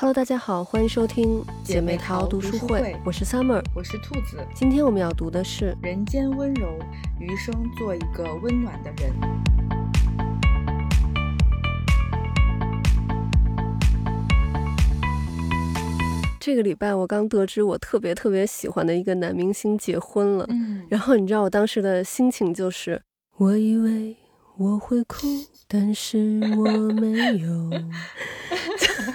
[0.00, 4.38] Hello，大家好，欢迎收听姐妹淘读书会，我是 Summer，我是兔子。
[4.54, 6.78] 今天我们要读的是《人间温柔，
[7.18, 9.12] 余生做一个温暖的人》。
[16.40, 23.02] 这个礼拜我刚得知我特别特别喜欢的一个男明星结婚了，嗯，然后你知道我当时的心情就是，
[23.36, 24.16] 我以为
[24.56, 25.26] 我会哭，
[25.68, 26.64] 但是我
[26.94, 27.70] 没有。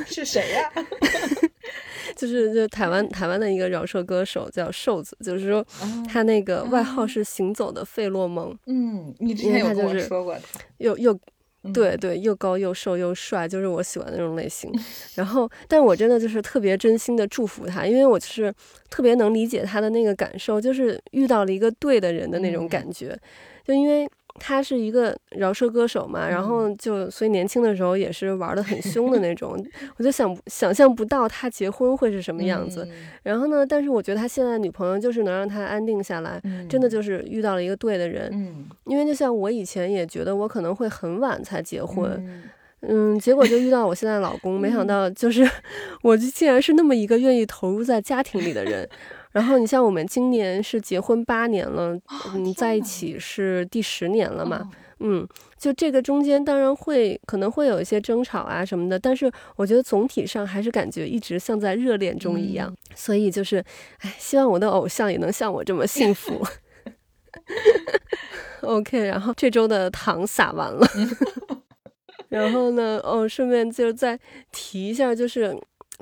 [0.10, 0.72] 是谁呀？
[2.16, 5.66] 就是就台湾台湾的一个饶舌歌手叫瘦子，就是说
[6.08, 8.58] 他那个外号是行走的费洛蒙。
[8.68, 11.18] 嗯，你之前有跟我说过他，又又
[11.74, 14.72] 对对，又高又瘦又帅，就是我喜欢的那种类型。
[15.16, 18.54] 然后，但我真的就是特别真心的祝福他，因为我就是
[18.90, 23.20] 特别能理解他的那个感受，就是遇到了一个对的人的那种感觉，
[23.66, 24.08] 就因为。
[24.38, 29.58] 他是一个饶舌歌手嘛，然后就所以年轻的时候也是玩的很凶的那种，
[29.98, 32.88] 我就想想象不到他结婚会是什么样子。
[33.24, 38.30] 然后呢，但是我觉得他现在女朋友就是能让他安定下来，真的就是遇到了一个对的人。
[38.34, 42.44] 嗯，因为就像我以前也觉得我可能会很晚才结婚，
[42.82, 45.50] 嗯，结果就遇到我现在老公，没想到就是
[46.04, 48.88] 我竟然是那么一个愿意投入在家庭里的人。
[49.36, 51.94] 然后你像我们今年是结婚八年了，
[52.34, 63.58] 嗯，在一起是第十年了嘛，嗯，就这个中间当然会可能会有一些争吵啊什么的，但是我觉得总体上还是感觉一直像在热恋中一样，所以就是，
[64.00, 66.42] 哎，希望我的偶像也能像我这么幸福。
[68.64, 70.88] OK，然后这周的糖撒完了，
[72.30, 74.18] 然后呢，哦，顺便就再
[74.54, 75.54] 提一下，就是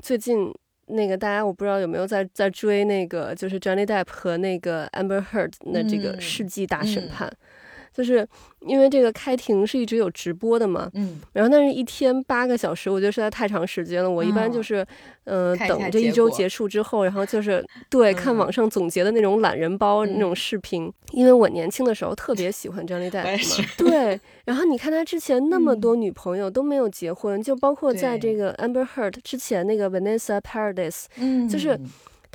[0.03, 0.53] 最近。
[0.87, 7.31] 那个大家我不知道有没有在在追那个，就是 Johnny Depp 和那个 Amber Heard 的这个世纪大审判。
[7.93, 8.27] 就是
[8.61, 14.09] 因为这个开庭是一直有直播的嘛，嗯，然后但是一天八个小时，我觉得实在太长时间了。
[14.09, 14.85] 我一般就是，
[15.25, 20.91] 嗯，等这一周结束之后，然后就是对看网上总结的那种懒人包那种视频。
[21.11, 23.11] 因为我年轻的时候特别喜欢 Johnny
[23.77, 24.19] 对。
[24.45, 31.79] 然后你看他之前那么多女朋友都没有结婚，就包括在这个 Amber Heard 之前那个 Vanessa Paradis，嗯，就是。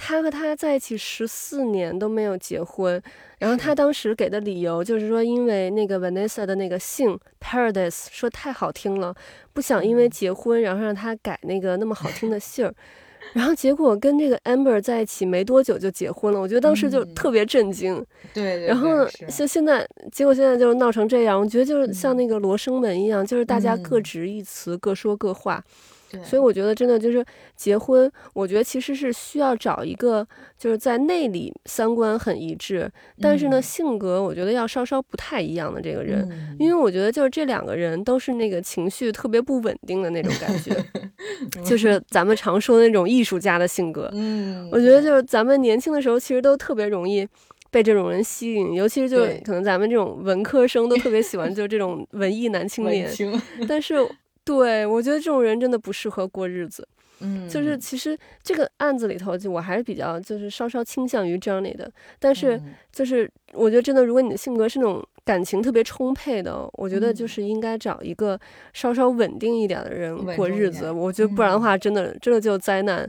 [0.00, 3.02] 他和他在一起十四年都没有结婚，
[3.38, 9.12] 然后他当时给的理由就是说，因为那个 Vanessa 的那个姓 Paradise 说太好听了，
[9.52, 12.72] 不想因为结婚然后让他改那个那么好听的姓儿，
[13.34, 18.02] 然后结果跟这个 Amber 在一起没多久就结婚了，我觉得当时就特别震惊。
[18.32, 25.62] 对，然后像现在，结果现在就闹成这样，我觉得就是像那个罗生门一样，就是大家各执一词，各说各话。
[26.24, 27.24] 所以我觉得真的就是
[27.54, 30.26] 结婚，我觉得其实是需要找一个
[30.56, 40.72] 就是在内里三观很一致，但是呢性格我觉得要稍稍不太一样的这个人，因为我觉得就是这两个人都是那个情绪特别不稳定的那种感觉，
[41.62, 44.08] 就是咱们常说的那种艺术家的性格。
[44.12, 47.26] 嗯，我觉得就是咱们年轻的时候其实都特别容易
[47.70, 53.10] 被这种人吸引，尤其是就是可能咱们这种文科生都特别喜欢就这种文艺男青年，
[53.68, 53.96] 但是。
[54.48, 56.88] 对，我觉得这种人真的不适合过日子。
[57.20, 61.90] 嗯，就是其实这个案子里头，就我还是比较就是稍稍倾向于 Johnny 的。
[62.18, 62.58] 但是
[62.90, 68.40] 就是我觉得真的，如果你的性格是那种感情特别充沛的，我觉得就是应该找一个
[68.72, 70.90] 稍稍稳定一点的人过日子。
[70.90, 73.06] 我觉得不然的话，真的真的就灾难。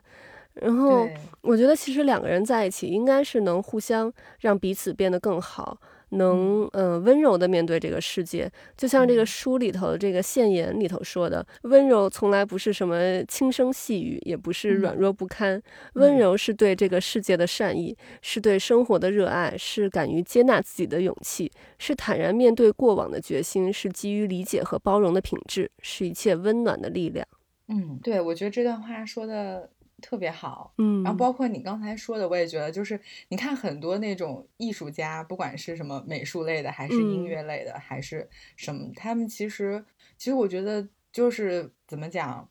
[0.56, 1.07] 然后
[1.41, 4.11] 我觉得其实两个人在一起，应该是能互相
[4.41, 5.79] 让彼此变得更好。
[6.09, 15.61] 能呃温柔的面对这个世界，就像这个书里头这个现言里头说的，温柔从来不是什么轻声细语，也不是软弱不堪，
[15.93, 27.25] 温柔是对这个世界的善意，是对生活的热爱，是敢于接纳自己的勇气，是坦然面对过往的决心，是基于理解和包容的品质，是一切温暖的力量。
[27.67, 29.69] 嗯，对，我觉得这段话说的。
[29.99, 32.99] 特别好，嗯，然后包括你刚才说的，我也觉得，就是
[33.29, 39.83] 你看很多那种艺术家，不管是什么美术类的，还是音乐类的，还是什么，他们其实，
[40.17, 42.49] 其实我觉得就是怎么讲，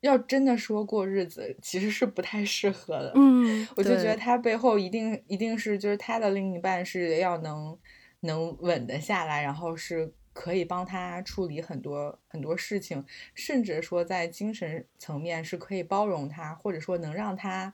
[0.00, 7.78] 要真的说过日子，其实是不太适合的，嗯，我就觉得他背后一定一定是就是他的另一半是要能
[8.20, 10.12] 能稳得下来，然后是。
[10.32, 17.72] 可以帮他处理很多很多事情，甚至说在精神层面是可以包容他，或者说能让他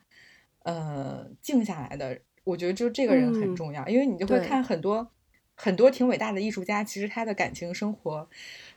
[0.65, 2.21] 呃静下来的。
[2.45, 5.11] 我觉得就这个人很重要，因为你就会看很多
[5.55, 8.27] 很多挺伟大的艺术家，其实他的感情生活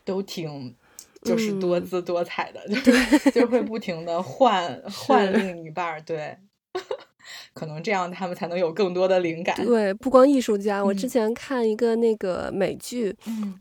[0.04, 0.76] 都挺
[1.24, 6.02] 就是多姿多彩的，就就会不停的换 换另一半儿。
[6.02, 6.38] 对，
[7.54, 9.56] 可能这样他们才能有更多的灵感。
[9.56, 13.16] 对，不光艺术家，我之前看一个那个美剧，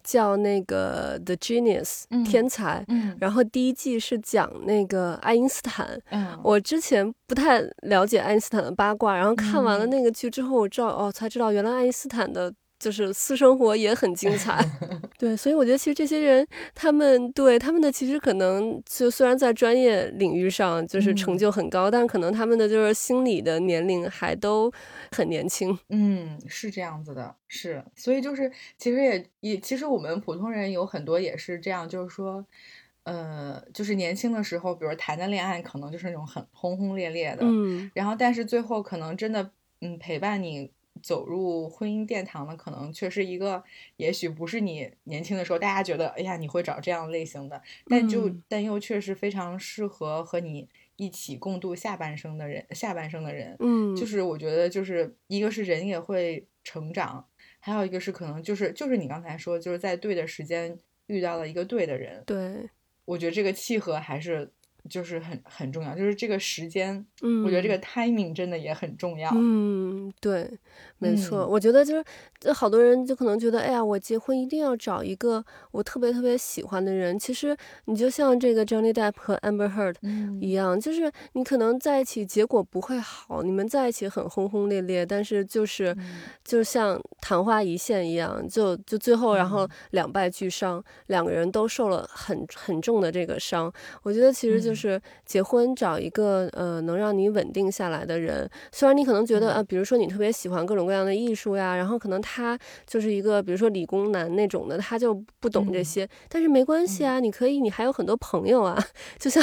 [0.05, 2.85] 叫那个《The Genius》天才，
[3.19, 6.01] 然后第一季是讲那个爱因斯坦。
[6.43, 12.53] 我之前不太了解爱因斯坦的八卦，然后看完了那个剧之后，我知道哦，才知道原来爱因斯坦的。
[12.81, 14.59] 就是私生活也很精彩，
[15.19, 16.45] 对，所以我觉得其实这些人，
[16.75, 24.73] 他们对他们的其实可能就虽然在专业领域上就是成就很高，但可能他们的就是心理的年龄还都
[25.13, 25.79] 很年轻。
[25.91, 32.43] 嗯，是这样子的，是，所以就是其实也也其实我们普通人有很多也是这样，就是说，
[33.03, 39.51] 呃，就是年轻的时候，比如谈的恋爱可能就是那种很轰轰烈烈的，嗯，然后但是最后可能真的
[39.83, 40.71] 嗯陪伴你。
[41.03, 43.63] 走入婚姻殿堂的可能却是一个，
[43.97, 57.27] 也许不是你年轻的时候大家觉得，哎呀，你会找这样类型的，但就但又确实非常适合和你一起共度下半生的人，下半生的人，嗯，就是我觉得就是一个是人也会成长，
[57.59, 62.69] 还有一个是可能就是就是你刚才说就是在对的时间遇到了一个对的人，对，
[63.05, 64.51] 我觉得这个契合还是。
[64.89, 69.31] 就是很很重要，就是这个时间，嗯，我觉得这个 timing 真的也很重要。
[69.35, 70.51] 嗯，对，
[71.01, 72.05] 没错，我觉得就是，
[72.39, 77.19] 就好多人就可能觉得，哎呀，我结婚一定要找一个我特别特别喜欢的人。
[77.19, 77.55] 其实
[77.85, 79.97] 你就像这个 Johnny Depp 和 Amber Heard
[80.41, 85.95] 一样，就是你可能在一起结果不会好，你们在一起很轰轰烈烈，但是就是
[86.43, 93.71] 就像昙花一现一样，就就最后然后两败俱伤，两个人都受了很很重的这个伤。
[94.03, 94.71] 我觉得其实就。
[94.71, 108.77] 就是结婚找一个呃能让你稳定下来的人，虽然你可能觉得啊，比如说你特别喜欢各种各样的艺术呀，然后可能他就是一个比如说理工男那种的，他就不懂这些，但是没关系啊，你可以，你还有很多朋友啊，
[109.21, 109.41] 就像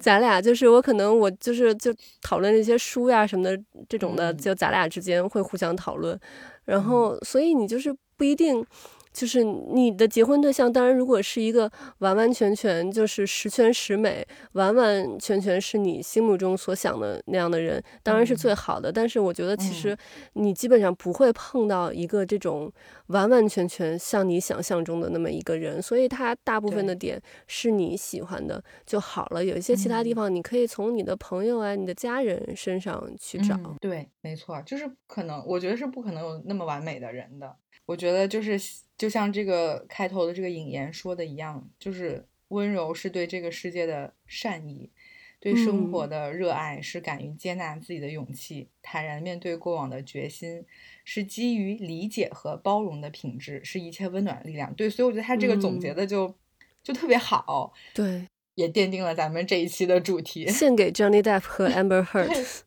[0.00, 6.18] 咱俩就是我可能我就是就讨论那些书呀什么的这种的，就咱俩之间会互相讨论，
[6.64, 8.64] 然后所以你就是不一定。
[9.12, 18.92] 就是你的结婚对象，当然如果是一个完完全全就是十全十美，完完全全是你心目中所想的那样的人，当然是最好的。
[18.92, 19.96] 但是我觉得其实
[20.34, 22.72] 你基本上不会碰到一个这种
[23.08, 29.44] 完完全全像你想象中的那么一个人，所以他大部分的点是你喜欢的就好了。
[29.44, 33.58] 有一些其他地方你可以从你的朋友啊、你的家人身上去找。
[33.80, 37.56] 对，没错，就是可能我觉得是不可能有那么完美的人的。
[37.86, 38.56] 我觉得就是。
[39.00, 44.90] 就像这个开头的这个引言说的一样，就是温柔是对这个世界的善意，
[45.38, 50.66] 对生活的热爱是敢于接纳自己的勇气，坦然面对过往的决心，
[51.02, 54.74] 是基于理解和包容的品质，是一切温暖的力量。
[54.74, 56.34] 对，所以我觉得他这个总结的就
[56.82, 58.26] 就特别好，对，
[58.56, 62.62] 也奠定了咱们这一期的主题， 献给 Johnny Depp 和 Amber Heard。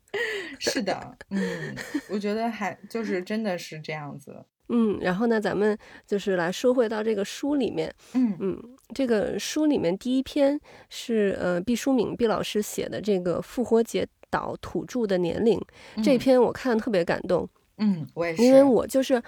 [0.58, 1.76] 是的，嗯，
[2.10, 4.46] 我觉得还就是真的是这样子。
[4.70, 7.94] 嗯，然后呢，咱们就是来说回到这个书里面。
[8.14, 8.64] 嗯嗯，
[8.94, 15.60] 这个书里面第一篇是呃毕淑敏毕老师写的这个《复活节岛土著的年龄》
[16.04, 17.48] 这篇，我看特别感动。
[17.78, 19.22] 嗯，我也是，因为我就是。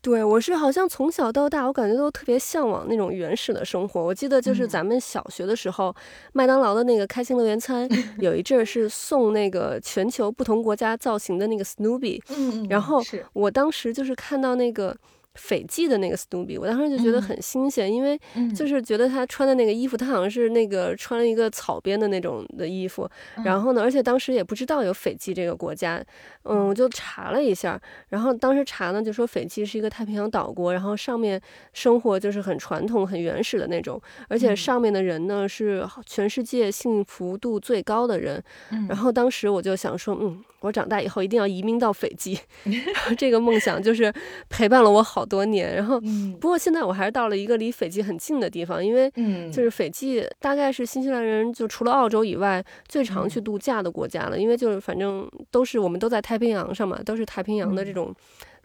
[0.00, 4.02] 对，我是好像从小到大，我感觉都特别向往那种原始的生活。
[4.02, 5.94] 我记得就是咱们小学的时候，
[6.32, 13.02] 麦当劳的那个开心乐园餐， 有一阵儿是送那个全球不同国家造型的那个 Snoopy，嗯嗯，然后
[13.32, 14.96] 我当时就是看到那个。
[15.38, 18.18] 斐济的那个 Snoopy，我当时就觉得很新鲜，因为
[18.54, 23.08] 就是觉得他穿的那个衣服，他好像是那个穿了一个草编的那种的衣服。
[23.44, 26.02] 然后呢，而且当时也不知道有斐济这个国家，
[26.42, 27.80] 嗯，我就查了一下。
[28.08, 31.40] 然后当时查呢，就说斐济是一个太平洋岛国，然后上面
[31.72, 38.42] 生活就是很传统、很原始的那种，而且上面的人呢是全世界幸福度最高的人。
[38.88, 42.36] 然后当时我就想说，嗯，我长大以后一定要移民到斐济，
[43.16, 44.12] 这个梦想就是
[44.48, 45.24] 陪伴了我好。
[45.28, 46.00] 多年，然后，
[46.40, 49.10] 不过现在我还是到了一个离斐济很近的地方，因为，
[49.52, 58.14] 就是斐济大概是新西兰人就除了澳洲以外最常去度假的国家了，因为就是反正都是我们都在太平洋上嘛，都是太平洋的这种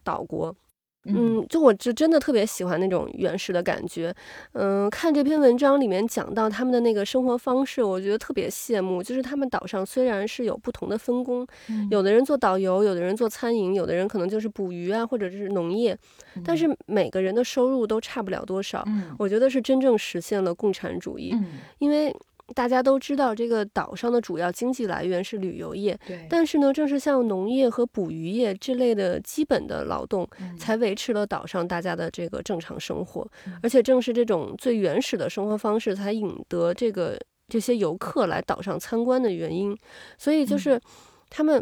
[0.05, 0.55] 岛国。
[1.05, 4.13] 嗯，就我就真的特别喜欢那种原始的感觉。
[4.53, 9.03] 嗯，看这篇文章里面讲到他们的那个生活方式，我觉得特别羡慕。
[9.03, 11.45] 就是他们岛上虽然是有不同的分工，
[11.91, 15.97] 有的人做导游，有的人做餐饮，有的人可能就是捕鱼啊，或者是农业，
[16.45, 18.85] 但是每个人的收入都差不了多少。
[19.19, 21.35] 我觉得是真正实现了共产主义，
[21.79, 22.15] 因为。
[22.53, 25.99] 大家都知道，这个岛上的主要经济来源是旅游业。
[26.07, 26.25] 对。
[26.29, 33.27] 但是呢，正是像农业和捕鱼业这类的基本的劳动，才维持了岛上大家的这个正常生活。
[33.61, 37.19] 而且正是这种最原始的生活方式，才引得这个
[37.49, 39.77] 这些游客来岛上参观的原因。
[40.17, 40.79] 所以就是
[41.29, 41.61] 他们。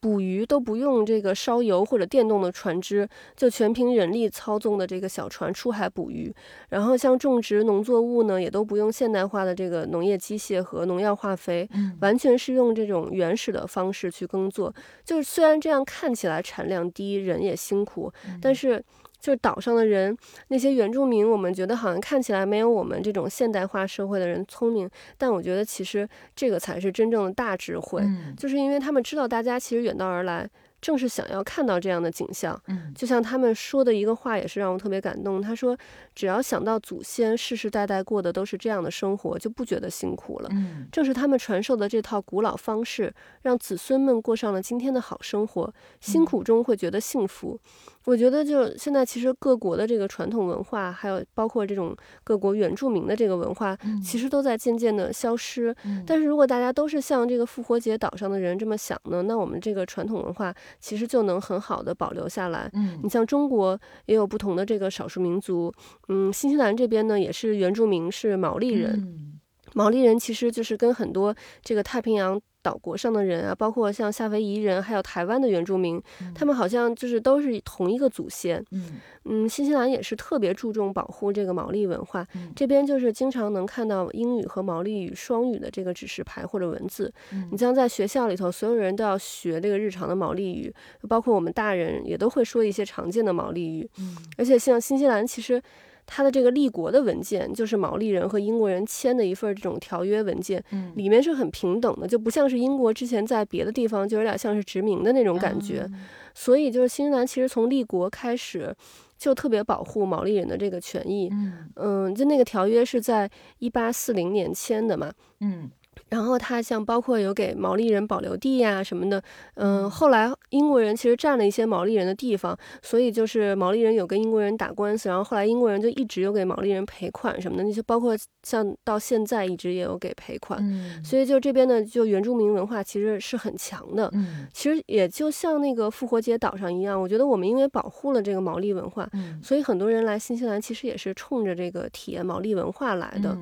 [0.00, 6.32] 捕鱼都不用这个烧油或者电动的船只，就全凭人力操纵的这个小船出海捕鱼。
[6.68, 11.68] 然后像种植农作物呢，也都不用现代化的这个农业机械和农药化肥，
[12.00, 14.72] 完全是用这种原始的方式去耕作。
[15.04, 18.84] 就是虽然这样看起来产量低，人也辛苦，但是。
[19.20, 20.16] 就是岛上的人，
[20.48, 28.02] 那些原住民，我们觉得好像看起来没有我们这种现代化社会的人聪明，但我觉得其实这个才是真正的大智慧，
[28.36, 30.48] 就是因为他们知道大家其实远道而来。
[30.80, 35.42] 正是想要看到这样的景象，嗯，就像他们说的一个话，也是让我特别感动。
[35.42, 35.76] 他说
[36.14, 47.58] ：“只要想到祖先世世代代过的都是这样的生活，就不觉得辛苦了。”嗯，正是他们传授的这套古老方式，让子孙们过上了今天的好生活，辛苦中会觉得幸福。
[48.04, 55.74] 我觉得，就现在其实各国的这个传统文化，还有包括这种各国原住民的这个文化，其实都在渐渐的消失。
[56.06, 60.54] 但是如果大家都是像这个复活节岛上的人这么想呢，那我们这个传统文化。
[60.80, 62.70] 其实就能很好的保留下来。
[62.72, 65.72] 嗯，你像中国也有不同的这个少数民族，
[66.08, 69.38] 嗯，新西兰这边呢也是原住民是毛利人，
[69.74, 72.40] 毛利人其实就是跟很多这个太平洋。
[72.68, 75.98] 岛国上的人啊，包括像夏威夷人，还有台湾的原住民，
[76.34, 78.62] 他们好像就是都是同一个祖先。
[78.72, 87.10] 嗯嗯，新西兰也是特别注重保护这个毛利文化，这边就是经常能看到英语和毛利语双语的这个指示牌或者文字。
[87.50, 90.70] 你像在学校里头，所有人都要学这个日常的毛利语，
[91.08, 93.88] 包括我们大人也都会说一些常见的毛利语。
[93.98, 95.62] 嗯，而且像新西兰其实。
[96.10, 105.86] 他的这个立国的文件，就是毛利人和英国人签的一份这种条约文件，嗯，里面是很平等的，就不像是英国之前在别的地方就有点像是殖民的那种感觉。
[106.32, 108.74] 所以就是新西兰其实从立国开始
[109.18, 111.28] 就特别保护毛利人的这个权益。
[111.30, 115.12] 嗯嗯，就那个条约是在一八四零年签的嘛。
[115.40, 115.70] 嗯。
[116.10, 119.22] 然后他像包括有给毛利人保留地呀什么的，
[119.54, 130.58] 嗯，后来英国人其实占了一些毛利人的地方，所以就是毛利人有跟英国人打官司，然后后来英国人就一直有给毛利人赔款什么的，那些包括像到现在一直也有给赔款，
[131.04, 139.08] 所以就这边的就原住民文化其实是很强的，嗯，其实也就像那个复活节岛上一样，我觉得我们因为保护了这个毛利文化，
[139.42, 143.36] 所以很多人来新西兰其实也是冲着这个体验毛利文化来的。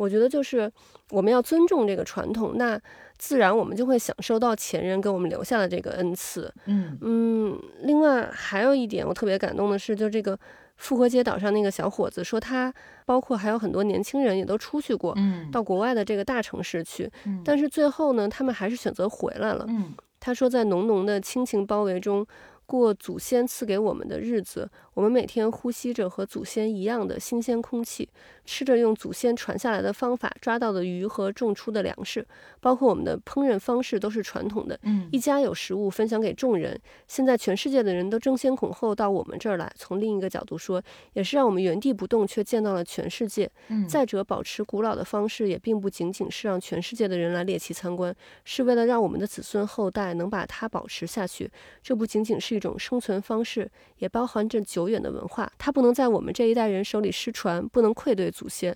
[0.00, 0.72] 我觉得就是
[1.10, 2.80] 我们要尊重这个传统，那
[3.18, 6.50] 自然我们就会享受到前人给我们留下的这个恩赐。
[6.64, 10.38] 嗯嗯，另外还有一点我特别感动的是，就这个
[10.76, 12.72] 复活节岛上那个小伙子说，他
[13.04, 17.10] 包括还有很多年轻人也都出去过，嗯，到国外的这个大城市去，
[17.44, 19.66] 但是最后呢，他们还是选择回来了。
[19.68, 22.26] 嗯，他说在浓浓的亲情包围中。
[22.70, 28.08] 过祖先赐给我们的日子，我们每天呼吸着和祖先一样的新鲜空气，
[28.50, 32.26] 吃着用祖先传下来的方法抓到的鱼和种出的粮食，
[32.60, 34.78] 包括我们的烹饪方式都是传统的。
[34.82, 36.78] 嗯，一家有食物分享给众人。
[37.08, 39.72] 现在全世界的人都争先恐后到我们这儿来。
[39.74, 40.80] 从另一个角度说，
[41.14, 43.50] 也是让我们原地不动，却见到了全世界。
[43.68, 48.14] 嗯，再者，保持古老的方式也并不仅仅是让全世界的人来猎奇参观，
[48.44, 51.50] 是为了让我们的子孙后代能把它保持下去。
[51.82, 53.40] 这不仅仅是一种生存方。
[53.40, 58.74] 方式也包含着久远的文化，它不能在我们这一代人手里失传，不能愧对祖先。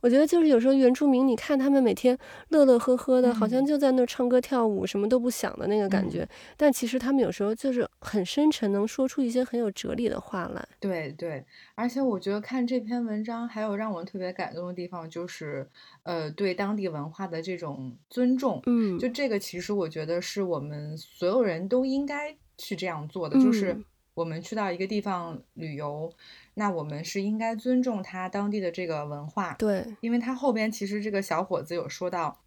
[0.00, 2.18] 我觉得就是有时候原住民，你看他们每天
[2.48, 6.28] 乐乐呵呵的，好像就在那儿唱歌跳舞，什么都不想的那个感觉。
[6.56, 10.66] 但其实他们有时候就是很深沉，能说出一些很有哲理的话来。
[10.80, 11.44] 对对，
[11.76, 15.66] 而且我觉得看这篇文章，还有让我特别感动的地方，就是
[16.02, 18.60] 呃，对当地文化的这种尊重。
[18.66, 23.80] 嗯，就这个，其实我觉得是我们所有人都应该去这样做的，就是。
[24.14, 26.08] 我们去到一个地方旅游，
[26.56, 29.54] 那我们是应该尊重他当地的这个文化。
[29.54, 32.40] 对，因为他后边其实这个小伙子有说到，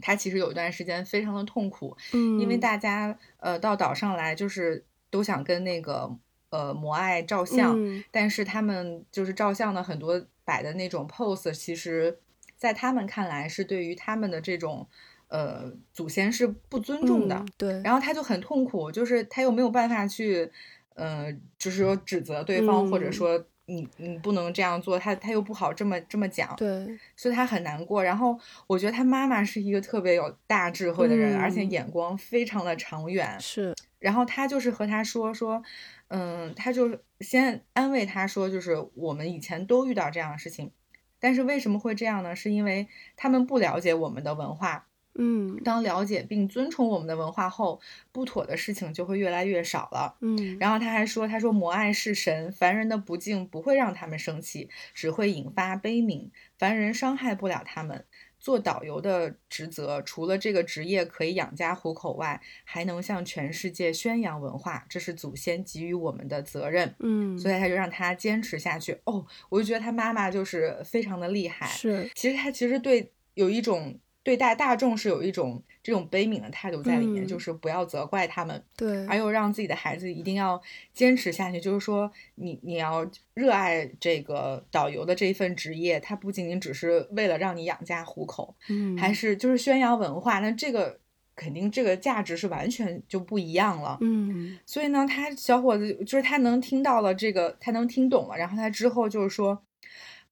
[0.00, 6.10] 他其实有一段时间非常的痛苦，嗯，因为大家呃到岛上来就是都想跟那个
[6.48, 7.78] 呃摩艾照相，
[8.10, 12.18] 但是他们就是照相的很多摆的那种 pose，其实
[12.56, 14.88] 在他们看来是对于他们的这种
[15.28, 17.44] 呃祖先是不尊重的。
[17.58, 20.50] 对，然后他就很痛苦，就是他又没有办法去。
[20.94, 28.02] 嗯，就是说指责对方，或者说你你不能这样做，他他又不好这么这么讲，对，所以他很难过。
[28.02, 33.38] 然后我觉得他妈妈是一个特别有大智慧的人，而且眼光非常的长远。
[33.40, 35.62] 是，然后他就是和他说说，
[36.08, 40.70] 嗯，他就先安慰他说，就是我们以前都遇到这样的事情，
[41.18, 42.36] 但是为什么会这样呢？
[42.36, 42.86] 是因为
[43.16, 44.86] 他们不了解我们的文化。
[45.16, 47.80] 嗯，当了解并尊崇我们的文化后，
[48.10, 50.16] 不妥的事情就会越来越少了。
[50.20, 56.30] 嗯，然后他还说，他说摩爱是神，凡人的不敬不会让他们生气，只会引发悲悯。
[56.58, 58.04] 凡人伤害不了他们，
[58.40, 66.94] 做导游的职责，除了这个职业可以养家糊口外，还能向全世界宣扬文化，这是祖先给予我们的责任。
[66.98, 68.98] 嗯，所以他就让他坚持下去。
[69.04, 71.66] 哦，我就觉得他妈妈就是非常的厉害。
[71.66, 73.96] 是，其实他其实对有一种。
[74.24, 80.60] 对待大众是有一种这种悲悯的态度在里面，就是不要责怪他们，对，而又让自己的孩子一定要
[80.94, 81.60] 坚持下去。
[81.60, 90.38] 就是说，你你要热爱这个导游的这一份职业，它不仅仅只是为了让你养家糊口，嗯，还是就是宣扬文化。
[90.38, 90.98] 那这个
[91.36, 94.58] 肯定这个价值是完全就不一样了，嗯。
[94.64, 99.62] 所以呢，他小伙子就是他能听到了这个，他能听懂了，然后他之后就是说。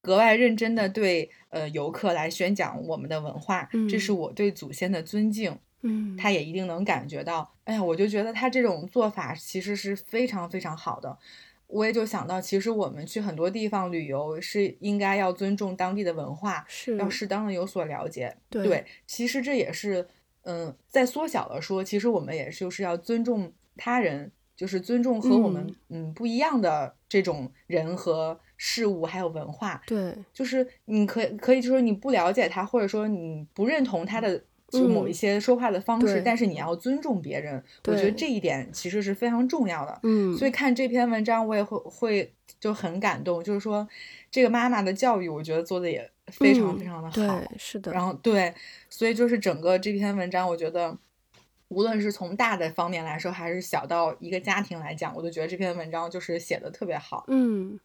[0.03, 5.57] 格外认真的对呃游客来宣讲我们的文化，这是我对祖先的尊敬。
[5.85, 7.49] 嗯，他也一定能感觉到。
[7.63, 11.17] 哎呀，我就觉得他这种做法其实是非常非常好的。
[11.67, 18.35] 我也就想到，其实我们去很多地方旅游是应该要尊重当地的文化，是要适当的有所了解。
[18.49, 20.05] 对，其实这也是
[20.43, 28.37] 嗯，在缩小了说，其实我们也就是要尊重他人，就是尊重和我们嗯不一样的这种人和。
[28.65, 37.61] 事物还有文化，对，就是你可可以，就是你不了解他，或者说你不认同他的就某一些说话的方式，但是你要尊重别人。
[37.87, 39.99] 我觉得这一点其实是非常重要的。
[40.03, 43.85] 嗯，所以看这篇文章，我也会会就很感动，就是说
[44.31, 47.41] 这个妈妈的教育，我觉得做的也非常非常的好。
[47.57, 47.91] 是的。
[47.91, 48.53] 然后对，
[48.89, 50.97] 所以就是整个这篇文章，我觉得
[51.67, 57.25] 无论是从大的方面来说，还是小到一个家庭来讲，我都觉得这篇文章就是写的特别好。
[57.27, 57.77] 嗯。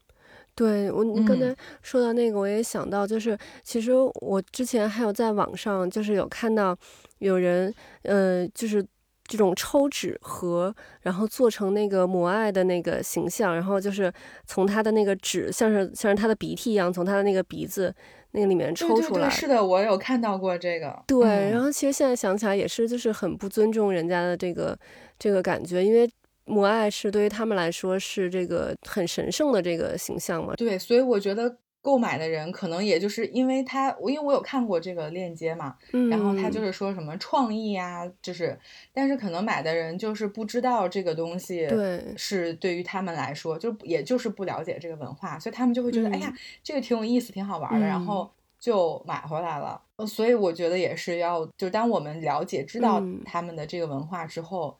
[0.58, 6.76] 对我，你刚才说到那个，我也想到，就是其实我之前还有在网上，就是有看到
[7.18, 7.72] 有人，
[8.02, 8.84] 呃，就是
[9.28, 14.12] 这种抽纸盒，然后做成那个母爱的那个形象，然后就是
[14.46, 17.94] 从他的那个纸，像是像是他的鼻涕一样，从他的那个鼻子
[18.32, 19.30] 那个里面抽出来。
[19.30, 21.00] 是的，我有看到过这个。
[21.06, 24.76] 对，然后其实现在想起来也是，就是很不尊重人家的这个
[25.20, 26.10] 这个感觉，因为。
[26.48, 30.54] 母爱是对于他们来说是这个很神圣的这个形象嘛？
[30.56, 35.76] 对，所以我觉得购买的人可能也就是因为他，我因为我有看过这个链接嘛，
[36.10, 38.58] 然后他就是说什么创意啊，就是，
[38.92, 49.80] 但是可能买的人就是不知道这个东西，对，是对于他们来说，就也就是不了解这个文化，所以他们就会觉得，哎呀，这个挺有意思，挺好玩的，然后就买回来了。
[50.06, 54.76] 所以我觉得也是要，就当我们了解、知道他们的这个文化之后。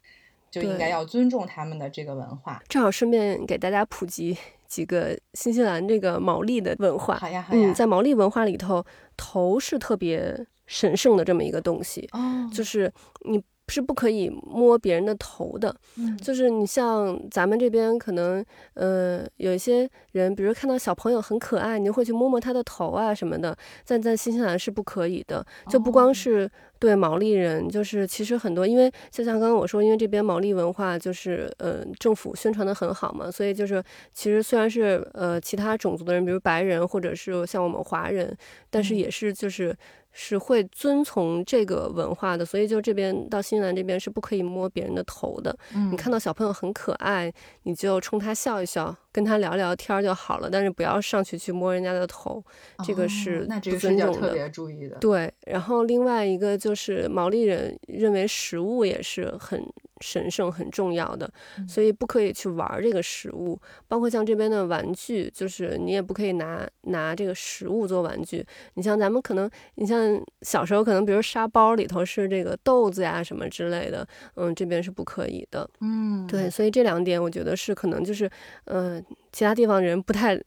[0.51, 2.63] 就应该要尊重他们的这个文化。
[2.69, 7.17] 正好顺便给大家普及几个新西兰这个毛利的文化。
[7.17, 7.71] 好呀，好呀。
[7.71, 8.85] 嗯，在毛利文化里头，
[9.17, 12.09] 头是特别神圣的这么一个东西。
[12.13, 13.43] 哦，就是你。
[13.69, 15.75] 是不可以摸别人的头的，
[16.23, 33.83] 就是你像咱们这边可能，呃，有一些人，比如看到小朋友很可爱，你就会去摸摸他的头啊什么的，但在新西兰是不可以的，就不光是对毛利人，就是其实很多，因为就像刚刚我说，因为这边毛利文化就是呃政府宣传的很好嘛，所以就是
[34.15, 38.37] 其实虽然是呃其他种族的人，比如白人或者是像我们华人，
[38.71, 39.77] 但是也是就是。
[40.21, 45.57] 是会遵从这个文化的，所以就这边到新西兰这边是不可以摸别人的头的。
[45.73, 52.43] 嗯，你看到小朋友很可爱，你就冲他笑一笑，跟他聊聊天就好了，但是不要上去去摸人家的头，
[52.85, 54.29] 这个是不尊重的。
[54.29, 54.97] 特别注意的。
[54.99, 59.65] 对，然后另外一个就是毛利人认为食物也是很。
[60.01, 61.29] 神圣很重要的，
[61.67, 68.47] 所以不可以去玩这个食物，包括像这边的玩具，就是你也不可以拿拿这个食物做玩具。
[68.75, 75.69] 你像咱们可能，你像小时候可能，比如沙包里头是这个豆子呀什么之类的，嗯，这边是不可以的。
[75.81, 78.31] 嗯，对，所以这两点我觉得是可能就是，
[78.67, 79.03] 呃，
[79.39, 80.41] 其他地方人不太。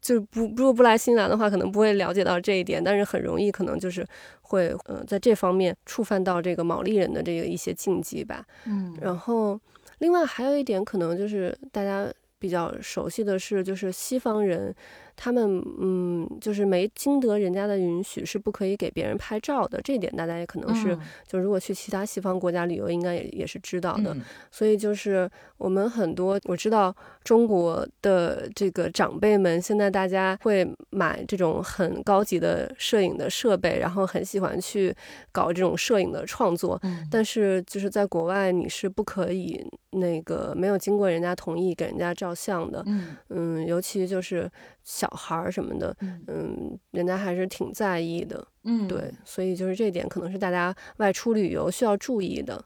[0.00, 4.06] 就是不如果不来新西兰的话，可能不会了解到这一点，但是很容易可能就是
[4.42, 8.44] 会呃在这方面触犯到这个毛利人的这个一些禁忌吧。
[8.64, 9.60] 嗯，然后
[9.98, 12.08] 另外还有一点可能就是大家
[12.38, 14.72] 比较熟悉的是，就是西方人。
[15.20, 19.80] 他们嗯，就是没经得人家的允许，是不可以给别人拍照的。
[19.82, 24.16] 这点大家也可能是，就如果去其他西方国家旅游，应该也也是知道的。
[24.52, 34.94] 所以就是我们很多，我知道中国的这个长辈们，现在大家会买这种很高级的摄影的设备，然后很喜欢去
[35.32, 36.80] 搞这种摄影的创作。
[37.10, 42.84] 但是就是在国外，你是不可以那个没有经过人家同意给人家照相的。
[42.86, 44.48] 嗯嗯，尤其就是
[44.88, 45.06] 小。
[45.10, 45.94] 孩儿什么的，
[46.28, 52.64] 嗯，人家还是挺在意的，嗯，对，所以就是这点可能是大家外出旅游需要注意的。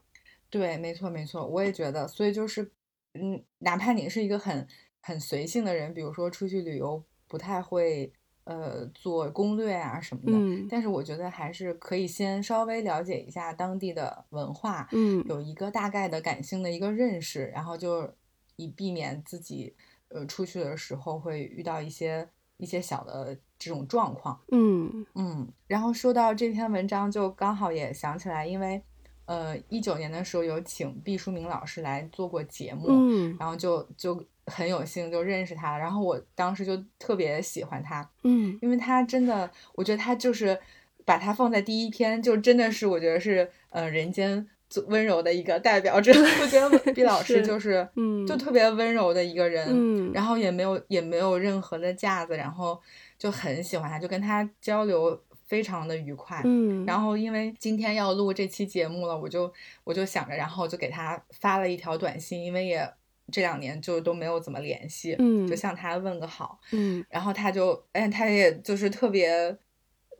[0.49, 2.71] 对，没错，没错，我也觉得，所以就是，
[3.15, 4.65] 嗯，哪怕你是一个很
[5.01, 8.13] 很随性的人，比如说出去旅游不太会
[8.45, 10.31] 呃做攻略啊什么的。
[10.37, 18.13] 嗯但是我觉得还是可以先稍微了解一下当地的文化，嗯有一个大概的感性的一个认识，然后就
[18.55, 19.75] 以避免自己
[20.13, 24.39] 呃出去的时候会遇到一些一些小的这种状况。
[24.51, 25.05] 嗯。
[25.15, 28.81] 嗯，然后说到这篇文章，就刚好也想起来，因为
[29.25, 33.35] 呃一九年的时候有请毕淑敏老师来做过节目，嗯。
[33.39, 38.57] 然后就就很有幸就认识他了，然后我当时就特别喜欢他，嗯。
[38.61, 40.59] 因为他真的，我觉得他就是
[41.05, 46.11] 把他放在第一篇，就真的是我觉得是呃人间最温柔的一个代表者。
[46.41, 52.79] 我觉得 毕老师就是嗯就特别温柔的一个人，嗯然后也没有也没有任何的架子，然后
[53.17, 56.41] 就很喜欢他，就跟他交流非常的愉快。
[56.43, 59.51] 嗯，然后因为今天要录这期节目了，我就
[59.83, 62.89] 我就想着，然后就给他发了一条短信，因为也
[63.31, 66.59] 这两年就都没有怎么联系，嗯就向他问个好。
[66.71, 69.55] 嗯然后他就，哎，他也就是特别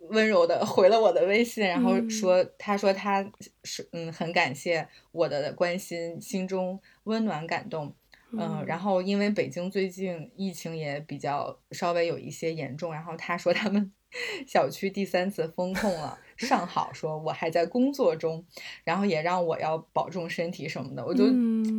[0.09, 2.09] 温柔的回了我的微信，然后嗯。
[2.09, 3.25] 说，他说他
[3.63, 7.93] 是嗯很感谢我的关心，心中温暖感动。
[8.35, 13.91] 嗯，然后因为北京最近疫情也比较稍微有一些严重，然后他说他们
[14.47, 18.43] 小区第三次封控了，尚好，说我还在工作中，
[18.83, 21.25] 然后也让我要保重身体什么的，我就、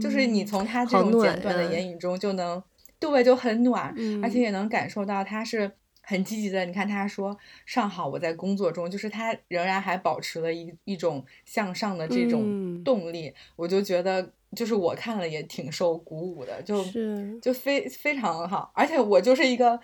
[0.00, 2.62] 就是你从他这种简短的言语中就能，
[3.00, 4.22] 对，就很暖，嗯。
[4.22, 5.72] 而且也能感受到他是
[6.04, 6.64] 很积极的。
[6.64, 7.36] 你看他说
[7.66, 18.70] 上好我在工作中，就是他仍然还保持了一一种向上的这种嗯动力，我就觉得就是我看了也挺受鼓舞的，就是就非非常好。
[18.74, 19.80] 而且我就是一个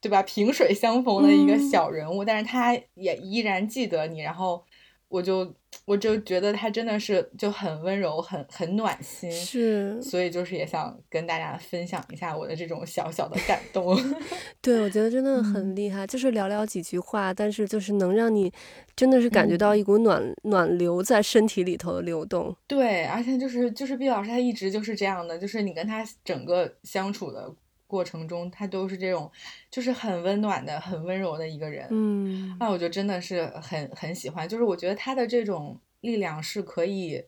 [0.00, 4.64] 对吧萍水相逢的一个嗯小人物，但是他也依然记得你，然后
[5.10, 5.52] 我就
[5.84, 9.30] 我就觉得他真的是就很温柔，很很暖心。
[9.30, 13.98] 是，所以就是也想跟大家分享一下我的这种小小的感动。
[14.62, 18.52] 对，我觉得真的嗯很厉害，就是寥寥几句话，但是就是能让你
[18.94, 22.54] 真的是感觉到嗯一股暖、暖流在身体里头的流动。
[22.68, 27.52] 对，而且就是就是毕老师他一直就是这样的，就是你跟他整个相处的
[27.90, 29.28] 过程中，他都是这种
[29.68, 31.88] 就是很温暖的、很温柔的一个人。
[31.90, 37.20] 嗯那我就真的是很很喜欢，就是我觉得他的这种力量是可以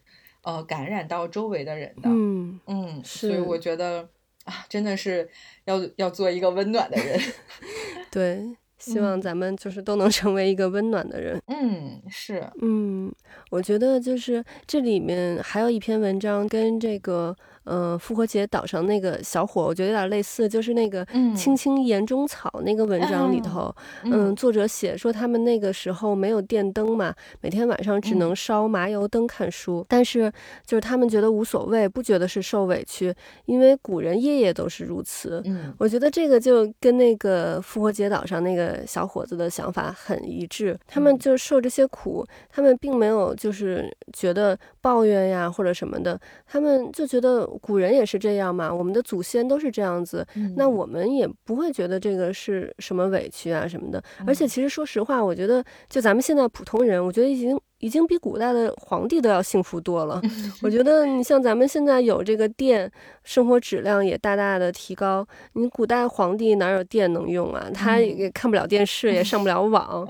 [0.43, 2.09] 呃感染到周围的人的。
[2.09, 4.09] 嗯，嗯，所以我觉得
[4.45, 5.29] 啊，真的是
[5.65, 7.21] 要要做一个温暖的人。
[8.11, 11.41] 对，希望咱们就是都能成为一个温暖的人。
[11.47, 13.13] 嗯，是，嗯，
[13.51, 21.35] 我觉得就是这里面还有一篇文章跟这个呃复活节岛上那个小伙，我觉得有点类似，就是那个嗯。
[21.35, 30.31] 青青岩中草那个文章里嗯头，嗯，作者写说他们那个时候没有电灯嘛，每天晚上只能烧麻油灯看书，但是
[30.65, 33.13] 就是他们觉得无所谓，不觉得是受委屈，
[33.47, 35.43] 因为古人夜夜都是如此。
[35.47, 35.75] 嗯。
[35.79, 40.79] 我觉得这个就跟那个复活节岛上那个小伙子的想法很一致。
[40.87, 41.19] 他们嗯。
[41.19, 54.03] 就受这些苦，他们并没有就是觉得抱怨呀或者什么的，他们就觉得古人也是这样嘛，我们的祖先都是这样子，嗯那我们也不会觉得这个是什么委屈啊什么的。
[54.27, 60.21] 而且嗯其实说实话，我觉得就咱们现在普通人，我觉得已经已经比古代的皇帝都要幸福多了。
[60.63, 62.91] 我觉得你像咱们现在有这个电，
[63.25, 65.27] 生活质量也大大的提高。
[65.55, 67.69] 你古代皇帝哪有电能用啊？
[67.75, 70.09] 他嗯也看不了电视，也上不了 网。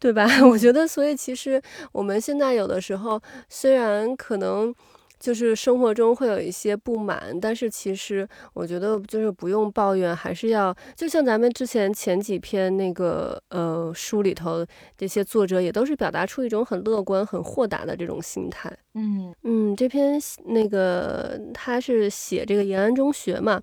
[0.00, 0.26] 对吧？
[0.50, 1.60] 我觉得，所以其实
[1.92, 4.74] 我们现在有的时候，虽然可能
[5.20, 18.74] 就是生活中会有一些不满，但是其实我觉得就是不用抱怨，还是要就像咱们之前前几篇那个呃书里头这些作者也都是表达出一种很乐观、很豁达的这种心态。
[18.94, 23.60] 嗯嗯，这篇那个他是写这个延安中学嘛。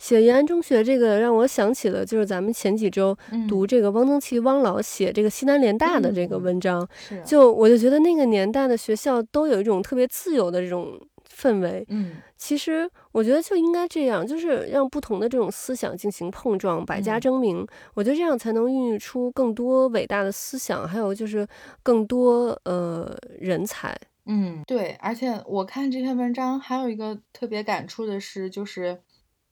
[0.00, 10.98] 写延安中学这个让我想起了，就是咱们前几周嗯读这个汪曾祺汪老写这个西南联大的这个嗯文章，是就我就觉得那个年代的学校都有一种特别自由的这种
[11.30, 11.84] 氛围。
[11.90, 17.66] 嗯其实我觉得就应该这样，就是让不同的这种思想进行碰撞，百家嗯争鸣。
[17.92, 21.46] 我觉得这样才能孕育出更多伟大的思想，还有就是
[21.82, 23.94] 更多呃人才。
[24.24, 28.98] 嗯，对，而且我看这篇文章还有一个特别感触的是，就是，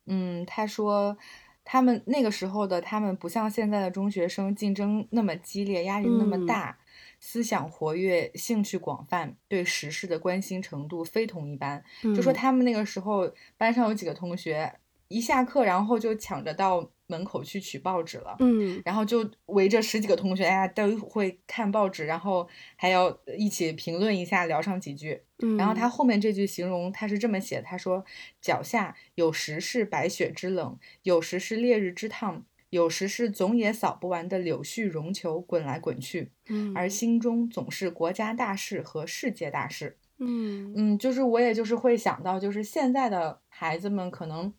[0.08, 1.16] 嗯，他说
[1.64, 6.78] 他们那个时候的他们不像现在的中学生竞争那么激烈，压力那么嗯大，
[7.20, 11.84] 思想活跃，兴趣广泛，对时事的关心程度非同一般。
[12.02, 14.72] 就说嗯他们那个时候班上有几个同学
[15.08, 18.36] 一下课，然后就抢着到门口去取报纸了。
[18.40, 25.22] 嗯然后就围着十几个同学，哎呀，都会看报纸，然后还要一起评论一下，聊上几句。
[25.40, 28.04] 嗯，然后他后面这句形容他是这么写，他说
[28.42, 39.96] ：“脚下有时是白雪之冷，有时是烈日之烫，有时是总也扫不完的柳絮绒球滚来滚去，嗯，而心中总是国家大事和世界大事。
[40.18, 44.52] 嗯嗯，就是我也就是会想到，就是现在的孩子们可能，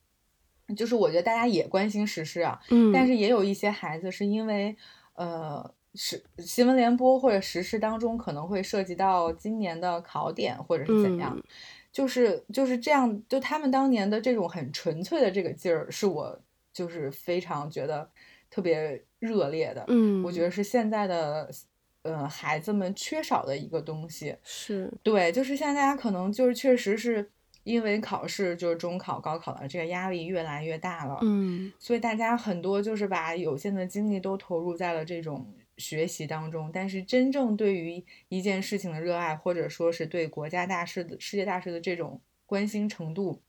[0.76, 4.76] 就是我觉得大家也关心时事啊，嗯，但是也有一些孩子是因为，
[5.14, 11.44] 呃，是新闻联播或者时事当中可能会涉及到今年的考点或者是怎样，嗯。
[11.92, 16.40] 就是就是这样，就他们当年的这种很纯粹的这个劲儿，是我
[16.72, 18.08] 就是非常觉得
[18.52, 21.50] 特别热烈的，嗯，我觉得是现在的
[22.04, 24.36] 呃孩子们缺少的一个东西。
[24.44, 27.28] 是，对，就是现在大家可能就是确实是
[27.70, 31.72] 因为考试，就是中考、高考的这个压力越来越大了，嗯。
[31.78, 35.46] 所以大家很多就是把有限的精力都投入在了这种
[35.78, 43.40] 学习当中，但是真正对于一件事情的热爱，或者说是对国家大事的世界大事的这种关心程度，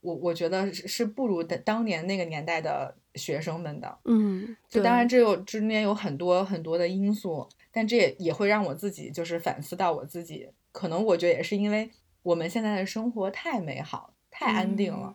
[0.00, 3.98] 我我觉得是是不如的当年那个年代的学生们的。
[4.06, 11.90] 嗯，就当然这有中间有很多很多的因素，但这也也会让我自己就是反思到我自己，可能我觉得也是因为
[12.26, 15.14] 我们现在的生活太美好、太安定了，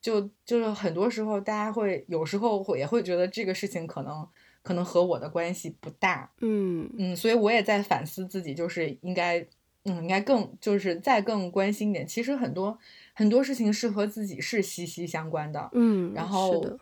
[0.00, 4.28] 就就是很多时候大家会有时候会也会觉得这个事情可能
[4.62, 6.90] 可能和我的关系不大，嗯。
[6.98, 9.40] 嗯，所以我也在反思自己，就是应该
[9.84, 12.78] 嗯应该更就是再更关心一点，其实很多
[13.14, 16.78] 很多事情是和自己是息息相关的，嗯，然后，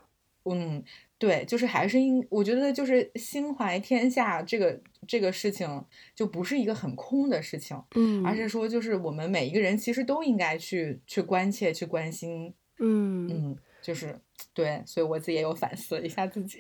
[0.46, 0.83] 嗯，
[1.20, 13.28] 对，就是还是应，我觉得就是心怀天下这个这个事情，就不是一个很空的事情，嗯，而是说就是我们每一个人其实都应该去去关切、去关心，嗯。
[13.28, 14.18] 嗯，就是
[14.54, 16.59] 对，所以我自己也有反思一下自己，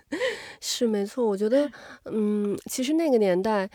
[0.60, 1.70] 是没错，我觉得，
[2.04, 3.68] 嗯，其实那个年代，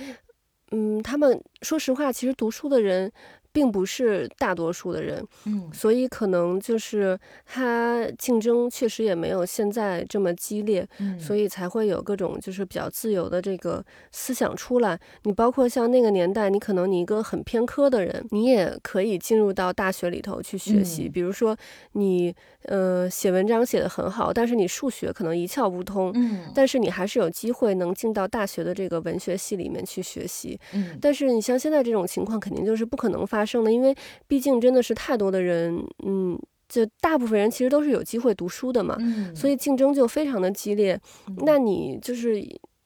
[0.70, 3.12] 嗯，他们说实话，其实读书的人
[3.52, 15.00] 并不是大多数的人，嗯所以可能就是他竞争确实也没有现在这么激烈，嗯，所以才会有各种就是比较自由的这个思想出来。
[15.24, 21.08] 你包括像那个年代，你可能你一个很偏科的人，你也可以进入到大学里头去学习。
[21.08, 21.58] 嗯比如说
[21.94, 22.34] 你
[22.66, 30.60] 呃写文章写得很好，但是你数学可能一窍不通，嗯但是你还是有机会能进到大学的这个文学系里面去学习。
[30.74, 33.96] 嗯但是你像现在这种情况，肯定就是不可能发生的，因为
[34.28, 41.00] 毕竟真的是太多的人，嗯，就大部分人其实都是有机会读书的嘛，嗯，所以竞争就非常的激烈。
[41.28, 42.42] 嗯那你就是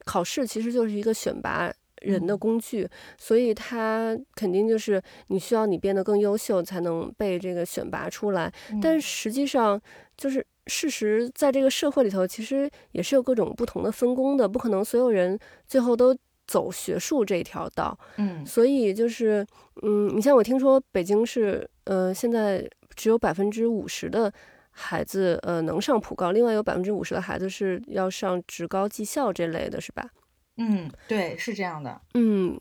[0.05, 2.87] 考试，其实就是一个选拔人的嗯工具，
[3.17, 8.51] 所以它肯定就是你需要你变得更优秀，才能被这个选拔出来。
[8.81, 9.79] 但嗯实际上，
[10.17, 16.15] 就是事实在这个社会里头，其实也是有各种不同的分工的，不可能所有人最后都
[16.47, 17.97] 走学术这条道。
[18.17, 19.45] 嗯所以就是，
[19.82, 24.32] 嗯，你像我听说北京是，呃，现在只有百分之五十的
[24.71, 30.10] 孩子，呃，能上普高，另外有百分之五十的孩子是要上职高技校这类的，是吧？
[30.58, 32.60] 嗯，对，是这样的，嗯，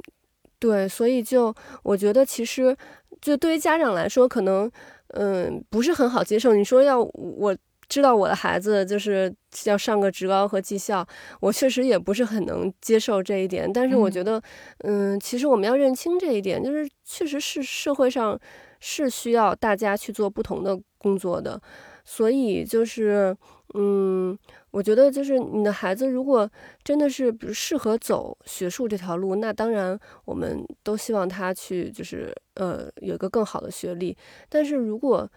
[0.59, 2.75] 对，所以就我觉得其实
[3.21, 4.71] 就对于家长来说，可能
[5.09, 6.55] 嗯不是很好接受。
[6.55, 7.57] 你说要我
[7.93, 9.31] 知道我的孩子就是
[9.67, 11.07] 要上个职高和技校，
[11.41, 13.71] 我确实也不是很能接受这一点。
[13.71, 14.43] 但是我觉嗯得，
[14.79, 18.39] 嗯，其实我们要认清这一点，就是确实是社会上
[18.81, 21.61] 是需要大家去做不同的工作的，
[22.03, 23.37] 所以就是
[23.75, 24.39] 嗯。
[24.73, 26.51] 我觉得就是你的孩子，如果
[26.83, 34.17] 真的是比如适合走学术这条路，那当然我们都希望他去就是呃有一个更好的学历。
[34.49, 35.31] 但是如果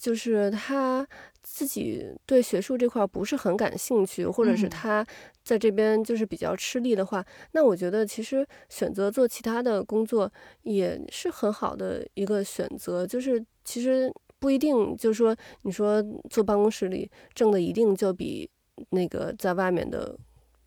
[0.00, 1.06] 就是他
[1.42, 5.06] 自己对学术这块不是很感兴趣，或者是嗯他
[5.44, 10.32] 在这边就是比较吃力的话，那我觉得其实选择做其他的工作
[10.62, 13.06] 也是很好的一个选择。
[13.06, 18.48] 就是其实不一定，就是说你说坐办公室里挣的一定就比
[18.88, 20.18] 那个在外面的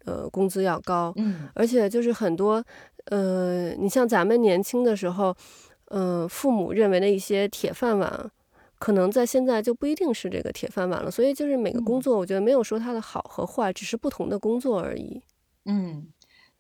[0.05, 2.63] 呃工资要高，嗯而且就是很多
[3.05, 5.35] 呃，你像咱们年轻的时候，
[5.87, 8.29] 呃，父母认为的一些铁饭碗。
[8.83, 12.01] 可能在现在就不一定是这个铁饭碗了，所以就是每个工嗯。
[12.01, 15.23] 作，我觉得没有说它的好和坏，只是不同的工作而已。
[15.63, 16.11] 嗯，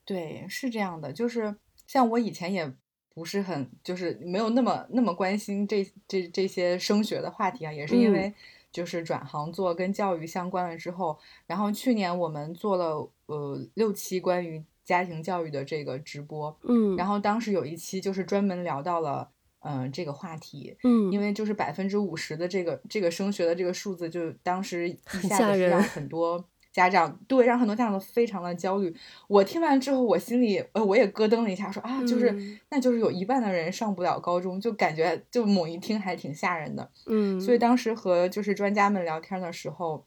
[0.05, 1.53] 对，是这样的，就是
[1.85, 2.73] 像我以前也
[3.13, 8.13] 不是很，就是没有那么那么关心这这这些升学的话题啊，也是因嗯。
[8.13, 8.33] 为
[8.71, 19.29] 就是转行做跟教育相关了之后，然后去年我们做了呃六期关于家庭教育的这个直播，嗯，然后当时有一期就是专门聊到了
[19.63, 24.97] 嗯、呃这个话题，嗯，因为就是百分之五十的这个这个升学的这个数字，就当时一
[25.27, 28.95] 下子是让很多家长对让很多家长都非常的焦虑。
[29.27, 36.89] 我听完之后，我心里呃我也咯噔了一下，说啊，就是、嗯那就是有一半的人上不了高中，就感觉就猛一听还挺吓人的。
[37.07, 40.05] 嗯，所以当时和就是专家们聊天的时候。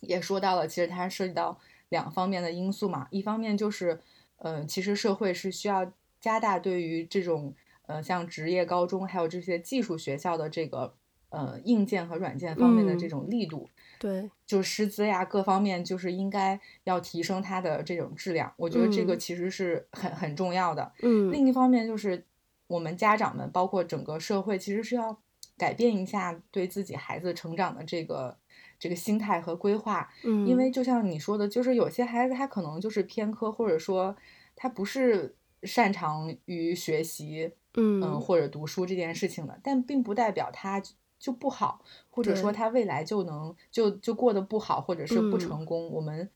[0.00, 3.98] 也说到了，其实它涉及到两方面的因素嘛，一方面就是，
[4.36, 7.54] 嗯，其实社会是需要加大对于这种，
[7.86, 10.94] 呃，像职业高中还有这些技术学校的这个，
[11.28, 13.68] 呃，硬件和软件方面的这种力度，
[13.98, 20.92] 对，就师资呀各方面，就是应该要提升它的这种质量，我觉得这个其实是很很重要的。
[21.02, 22.24] 嗯，另一方面就是
[22.66, 25.18] 我们家长们，包括整个社会，其实是要
[25.56, 28.36] 改变一下对自己孩子成长的这个。
[28.76, 34.14] 这个心态和规划，嗯，因为就像你说的，就是有些孩子他可能就是偏科，或者说
[34.54, 38.20] 他不是擅长于学习，嗯。
[38.20, 40.82] 或者读书这件事情的，但并不代表他
[41.18, 45.90] 就不好，或者说他未来就能就就过得不好，或者是不成功。
[45.90, 46.28] 我们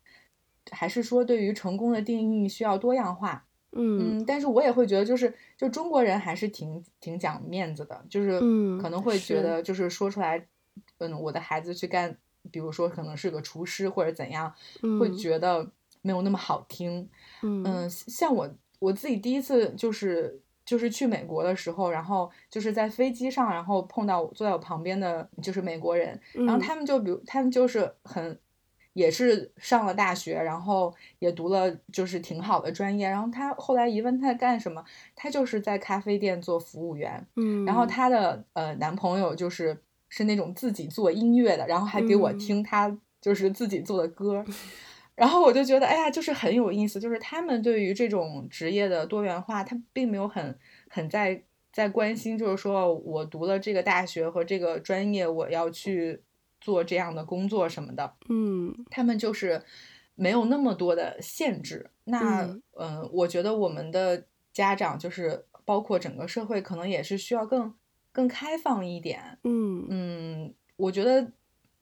[0.70, 4.18] 还是说，对于成功的定义需要多样化，嗯。
[4.18, 8.38] 嗯，但是我也会觉得，就是就中国人还是挺挺讲面子的，就是
[8.80, 10.46] 可能会觉得，就是说出来，
[10.98, 12.16] 嗯，我的孩子去干。
[12.50, 14.50] 比如说，可能是个厨师或者怎样，
[14.98, 15.70] 会觉得
[16.00, 17.06] 没有那么好听。
[17.42, 18.48] 嗯，像我
[18.78, 28.38] 我自己第一次就是就是去美国的时候，然后就是在飞机上，然后碰到坐在我旁边的就是美国人，然后他们就比如他们就是很
[28.92, 34.84] 也是上了大学，然后也读了就是挺好的专业，然后他后来一问他干什么，
[35.16, 37.26] 他就是在咖啡店做服务员。
[37.36, 39.82] 嗯，然后他的呃男朋友就是。
[40.10, 44.42] 是那种自己做音乐的，然后还给我听他就是自己做的歌，
[45.18, 47.00] 然后我就觉得，哎呀，就是很有意思。
[47.00, 50.56] 就是他们对于这种职业的多元化，他并没有很
[50.88, 56.22] 很在在关心，就是说我读了这个大学和这个专业，我要去
[56.60, 58.14] 做这样的工作什么的。
[58.28, 59.62] 嗯，他们就是
[60.14, 61.90] 没有那么多的限制。
[62.04, 62.42] 那
[62.78, 67.74] 嗯，我觉得我们的家长就是包括整个社会，可能也是需要更。
[68.10, 71.30] 更开放一点，嗯嗯，我觉得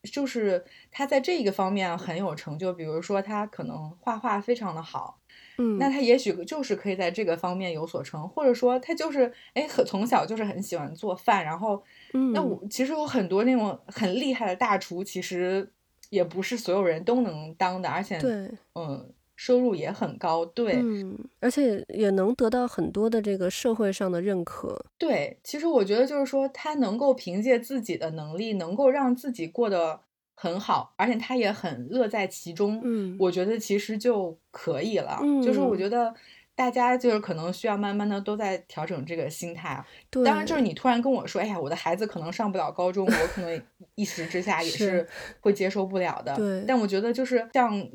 [0.07, 5.19] 就是他在这个方面很有成就，比如说他可能画画非常的好，
[5.57, 15.71] 嗯，那他也许就是可以在这个方面有所成，或者说他就是哎，很从小就是很喜欢做饭，然后，嗯那我其实有很多那种很厉害的大厨，其实
[16.09, 19.13] 也不是所有人都能当的，而且对，嗯。
[19.39, 24.83] 收入也很高，对，嗯，而且也能得到很多的这个社会上的认可。
[24.97, 30.01] 对，其实我觉得就是说，他能够凭借自己的能力，能够让自己过得
[30.33, 32.81] 很好，而且他也很乐在其中。
[32.83, 35.19] 嗯，我觉得其实就可以了。
[35.21, 36.11] 嗯，就是我觉得
[36.55, 39.85] 大家就是可能需要慢慢的都在调整这个心态。
[40.09, 43.61] 对，当然就是你突然跟我说，哎呀，我的孩子可能上不了高中，我可能
[43.93, 45.07] 一时之下也是
[45.41, 46.35] 会接受不了的。
[46.35, 47.87] 对，但我觉得就是像。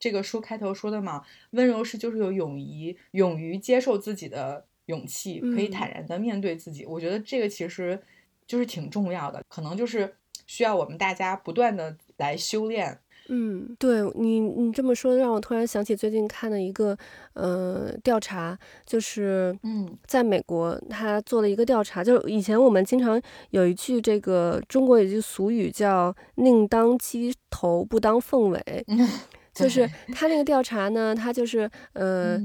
[0.00, 6.84] 这个书开头说的嘛，温柔是就是有勇于勇于接受自己的勇气，可以坦然的面对自己。
[6.86, 8.00] 我觉得这个其实
[8.46, 10.12] 就是挺重要的，可能就是
[10.46, 12.98] 需要我们大家不断的来修炼。
[13.32, 16.98] 嗯，对你你这么说，让我突然想起最近看的一个
[17.34, 28.84] 呃调查，就是嗯，在美国他做了一个调查，就是以前我们经常有一句这个中国有句俗语叫“宁当鸡头，不当凤尾
[29.62, 32.38] ”。就是他那个调查呢，他就是呃，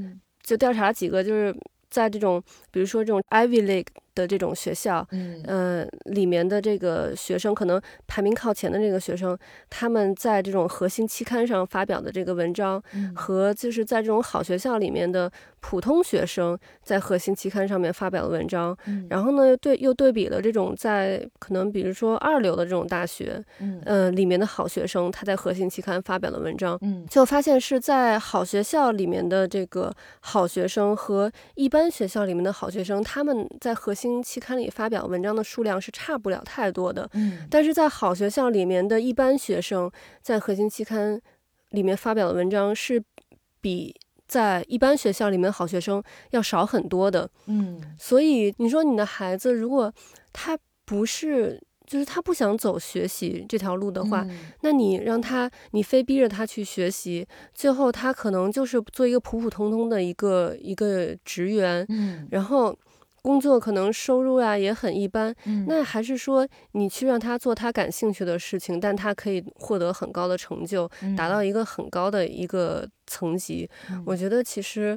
[0.44, 1.56] 就调查了几个，就是
[1.90, 9.38] 在这种，比如说这种 Ivy League 的这种学校，嗯，里面的这个学生，可能排名靠前的这个学生，
[9.70, 12.82] 他们在这种核心期刊上发表的这个文章，
[13.16, 15.32] 和就是在这种好学校里面的。
[15.68, 18.78] 普通学生在核心期刊上面发表的文章，
[19.10, 39.92] 然后呢，对又对比了这种在可能比如说二流的这种大学，嗯，里面的好学生他在核心期刊发表的文章，嗯，就发现是在好学校里面的这个好学生和一般学校里面的好学生，他们在核心期刊里发表文章的数量是差不了太多的，嗯，但是在好学校里面的一般学生
[40.22, 41.22] 在核心期刊
[41.70, 43.04] 里面发表的文章是
[43.62, 43.96] 比。
[44.28, 47.30] 在一般学校里面，好学生要少很多的。
[47.46, 49.94] 嗯，所以你说你的孩子，如果
[50.34, 54.26] 他不是，就是他不想走学习这条路的话，
[54.62, 61.86] 那你让他，你非逼着他去学习，最后他可能就是做一个普普通通的一个一个职员。
[61.90, 62.76] 嗯，然后。
[63.26, 65.34] 工作可能收入啊也很一般，
[65.66, 73.68] 那还是说你去让他做他感兴趣的事情，但他可以获得很高的成就，达到一个很高的一个层级。
[74.06, 74.96] 我觉得其实，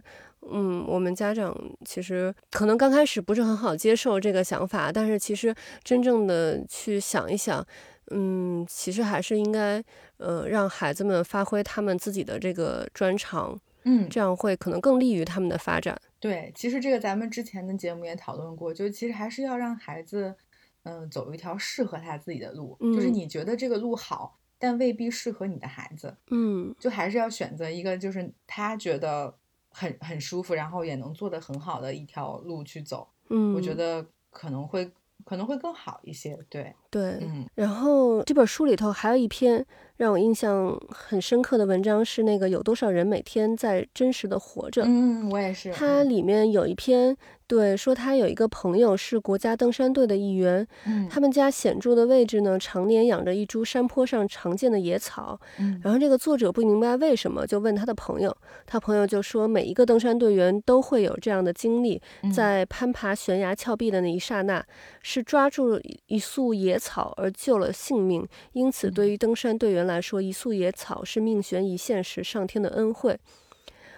[0.52, 7.66] 嗯，我们家长其实可能刚开始不是很好接受这个想法，但是其实真正的去想一想，
[8.11, 9.82] 嗯，其实还是应该，
[10.18, 15.98] 呃，让孩子们发挥他们自己的这个专长，嗯，这样会可能更利于他们的发展。
[16.20, 20.34] 对，其实这个咱们之前的节目也讨论过，就其实还是要让孩子，
[20.82, 22.76] 嗯，走一条适合他自己的路。
[22.80, 26.16] 就是你觉得这个路好，但未必适合你的孩子。
[26.30, 29.32] 嗯，就还是要选择一个就是他觉得
[29.70, 33.08] 很很舒服，然后也能做得很好的一条路去走。
[33.28, 34.90] 嗯，我觉得可能会
[35.24, 36.36] 可能会更好一些。
[36.48, 39.64] 对对，嗯然后这本书里头还有一篇
[39.97, 44.84] 让我印象很深刻的文章，是那个有多少人每天在真实的活着。
[44.86, 45.70] 嗯，我也是。
[45.72, 47.16] 它里面有一篇，
[47.49, 55.39] 对，说他有一个朋友是国家登山队的一员，嗯他们家显著的位置呢，常年养着一株山坡上常见的野草。
[55.59, 58.34] 嗯然后这个作者不明白为什么，就问他的朋友，
[58.66, 64.64] 他朋友就说，每一个登山队员都会有这样的经历，嗯在攀爬悬崖峭壁的那一刹那，
[65.03, 68.26] 是抓住一束野草而救了性命。
[68.52, 73.18] 因此，对于登山队员来说，一束野草是命悬一线时上天的恩惠。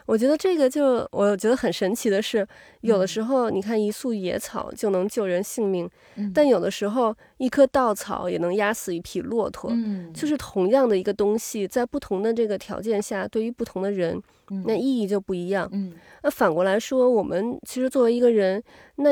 [0.06, 2.44] 我觉得这个就我觉得很神奇的是，
[2.80, 9.70] 有的时候你看一束野草就能救人性命，嗯但有的时候一棵稻草也能压死一匹骆驼。
[9.72, 14.20] 嗯就是同样的一个东西，在不同的这个条件下，对于不同的人，
[14.50, 15.68] 嗯那意义就不一样。
[15.70, 15.92] 嗯
[16.24, 18.60] 那反过来说，我们其实作为一个人，
[18.96, 19.10] 那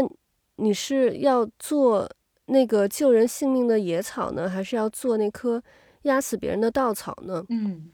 [0.57, 2.11] 你是要做
[2.49, 5.63] 那个救人性命的野草呢，还是要做那棵
[6.03, 7.45] 压死别人的稻草呢？
[7.51, 7.91] 嗯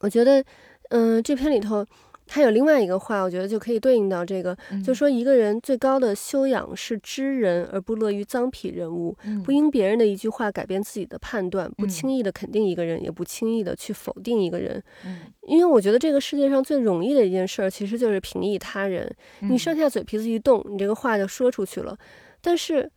[0.00, 0.44] 我觉得，
[0.90, 1.84] 嗯、这篇里头
[2.28, 14.82] 还有另外一个话，我觉得就可以对应到这个，嗯就说一个人最高的修养是知人，而不乐于脏痞人物，嗯不因别人的一句话改变自己的判断，不嗯轻易的肯定一个人，也不轻易的去否定一个人。
[15.04, 19.10] 嗯因为我觉得这个世界上最容易的一件事儿，其实就是评议他人。
[19.40, 21.96] 你嗯上下嘴皮子一动，你这个话就说出去了。
[22.40, 22.88] 但是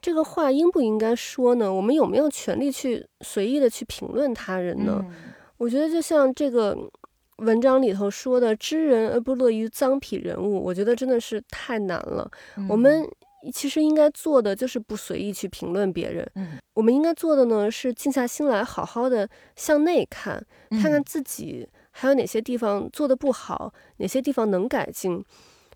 [0.00, 1.72] 这个话应不应该说呢？
[1.72, 4.98] 我们有没有权利去随意的去评论他人呢？
[5.04, 5.14] 嗯
[5.60, 6.74] 我觉得就像这个
[7.36, 12.30] 文章里头说的“知人而不乐于脏痞人物”，我觉得真的是太难了。
[12.66, 13.06] 我们
[13.52, 25.22] 其实应该做的就是不随意去评论别人，嗯我们应该做的呢是静下心来，好好的向内看，看看嗯自己还有哪些地方做的不好，哪些地方能改进。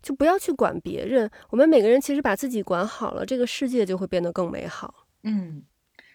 [0.05, 5.07] 就不要去管别人，我们每个人其实把自己管好了，这个世界就会变得更美好。
[5.22, 5.62] 嗯，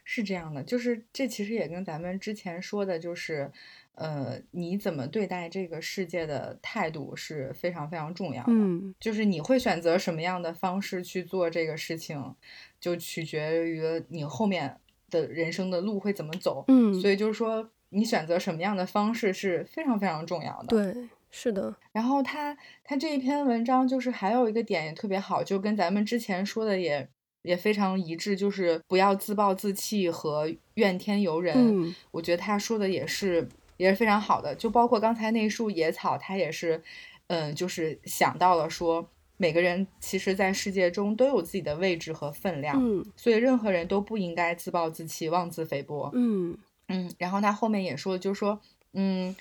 [0.04, 3.52] 是这样的，就是这其实也跟咱们之前说的，就是，
[3.96, 8.52] 呃，你怎么对待这个世界的态度是非常非常重要的。
[8.54, 12.36] 嗯就是你会选择什么样的方式去做这个事情，
[12.80, 14.78] 就取决于你后面
[15.10, 16.64] 的人生的路会怎么走。
[16.68, 20.68] 嗯，所以就是说，你选择什么样的方式是非常非常重要的。。
[20.68, 27.08] 对，是的，然后他他这一篇文章就是还有一个点也特别好，就跟咱们之前说的也
[27.44, 31.56] 也非常一致，就是不要自暴自弃和怨天尤人。
[31.58, 36.82] 嗯我觉得他说的也是也是非常好的，就包括刚才那束野草，他也是，
[37.28, 39.08] 嗯，就是想到了说
[39.38, 46.10] 每个人其实，在世界中都有自己的位置和分量，嗯所以任何人都不应该自暴自弃、妄自菲薄。
[46.14, 46.58] 嗯
[46.88, 48.60] 嗯，然后他后面也说，就是说，
[48.94, 49.34] 嗯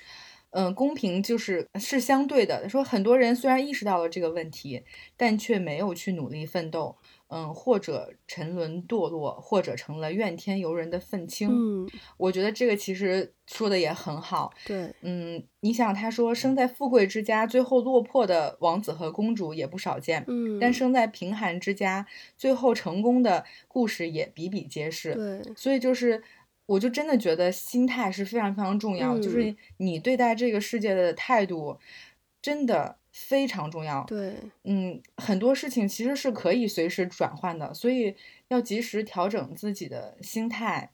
[0.51, 2.67] 嗯，公平就是是相对的。
[2.67, 4.83] 说很多人虽然意识到了这个问题，
[5.15, 6.95] 但却没有去努力奋斗，
[7.27, 11.49] 嗯，或者沉沦堕落，或者成了怨天尤人的愤青。
[11.51, 14.51] 嗯，我觉得这个其实说的也很好。
[14.65, 20.23] 对，嗯，你想，他说生在富贵之家，最后落魄的王子和公主也不少见。
[20.27, 25.13] 嗯，但生在贫寒之家，最后成功的故事也比比皆是。
[25.13, 26.23] 对，所以就是，
[26.69, 31.79] 我就真的觉得心态是非常非常重要，嗯就是你对待这个世界的态度，
[32.43, 34.03] 真的非常重要。
[34.05, 38.15] 对，嗯，很多事情其实是可以随时转换的，所以
[38.49, 40.91] 要及时调整自己的心态。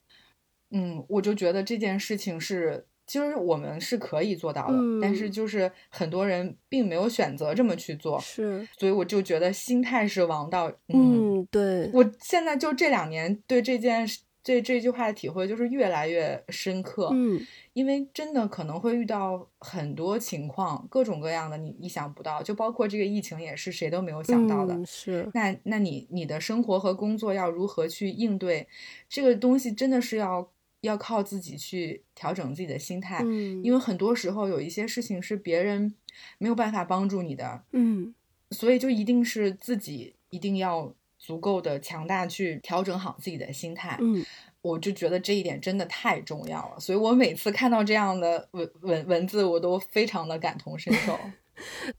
[0.70, 10.68] 嗯，我就觉得这件事情是，其实我们是可以做到的，但是嗯就是很多人并没有选择这么去做，是，所以我就觉得心态是王道。
[10.88, 14.04] 嗯，嗯，对，我现在就这两年对这件
[14.46, 14.62] 事。
[14.62, 24.74] 这这句话的体会就是越来越深刻，嗯因为真的可能会遇到很多情况，各种各样的你意想不到，就包括这个疫情也是谁都没有想到的。
[24.74, 28.66] 嗯是，那那你你的生活和工作要如何去应对
[29.08, 30.48] 这个东西，真的是要
[30.82, 35.94] 要靠自己去调整自己的心态，嗯，因为很多时候有一些事情是别人
[36.38, 38.14] 没有办法帮助你的，嗯
[38.52, 40.94] 所以就一定是自己一定要
[41.26, 43.98] 足够的强大去调整好自己的心态。
[44.00, 44.24] 嗯
[44.62, 51.16] 我就觉得这一点真的太重要了，所以我每次看到这样的文文文字，我都非常的感同身受。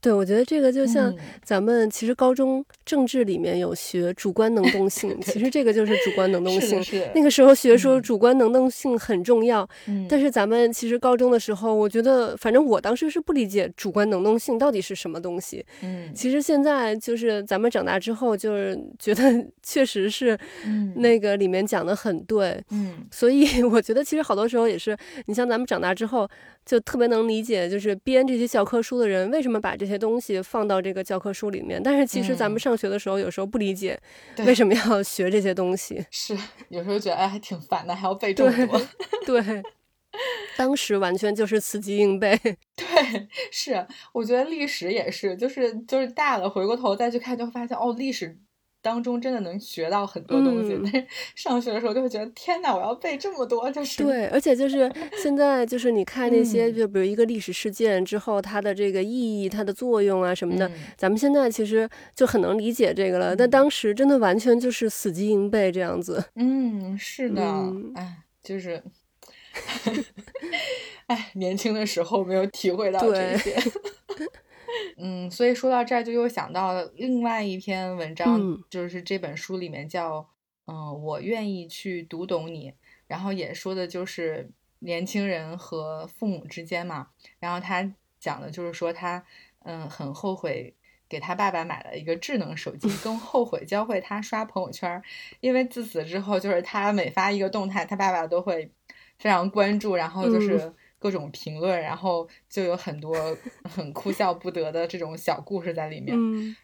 [0.00, 6.82] 对，我觉得这个就像咱们其实高中政治里面有学主观能动性， 其实这个就是主观能动性。
[7.14, 9.68] 那个时候学说主观能动性很重要，
[10.08, 15.64] 但是咱们其实高中的时候，我觉得反正我当时是不理解主观能动性到底是什么东西。
[15.82, 19.22] 嗯，其实现在就是咱们长大之后，就是觉得
[19.62, 20.38] 确实是，
[20.96, 22.62] 那个里面讲的很对。
[22.70, 24.96] 嗯，所以我觉得其实好多时候也是，
[25.26, 26.28] 你像咱们长大之后。
[26.68, 31.82] 就特别能理解，就是编这些教科书的人为什么把这些东西放到这个教科书里面。
[31.82, 33.98] 但是其实咱们上学的时候，有时候不理解
[34.44, 36.04] 为什么要学这些东西。
[36.10, 36.36] 是，
[36.68, 38.80] 有时候觉得哎还挺烦的，还要背这么多。
[39.24, 39.62] 对，
[40.58, 42.38] 当时完全就是死记硬背。
[42.76, 48.38] 对，是，我觉得历史也是，就是就是大了回过头再去看，就发现哦，历史。
[48.80, 54.90] 当中真的能学到很多东西，但是上学的时候就会觉得天哪，我要背这么多，就是对，而且就是
[55.22, 63.34] 现在就是你看那些，就比如一个历史事件之后，它的这个意义、它的作用啊什么的，咱们现在其实就很能理解这个了。
[63.34, 66.24] 但当时真的完全就是死记硬背这样子。
[66.36, 67.42] 嗯，是的，
[67.96, 68.82] 哎，就是，
[71.08, 73.56] 哎，年轻的时候没有体会到这些。
[74.96, 80.28] 嗯，所以说到这儿，就又想到另外一篇文章，就是这本书里面叫
[80.66, 82.74] “嗯，我愿意去读懂你”，
[83.08, 84.50] 然后也说的就是
[84.80, 87.08] 年轻人和父母之间嘛。
[87.38, 89.24] 然后他讲的就是说他
[89.64, 90.74] 嗯很后悔
[91.08, 95.02] 给他爸爸买了一个智能手机，更后悔教会他刷朋友圈，
[95.40, 98.70] 因为自此之后，就是他每发一个动态，他爸爸都会
[99.18, 100.72] 非常关注，然后就是。
[100.98, 103.14] 各种评论，然后就有很多
[103.64, 106.16] 很哭笑不得的这种小故事在里面。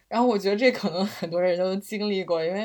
[0.09, 2.61] 然后我觉得这可能很多人都经历过，因为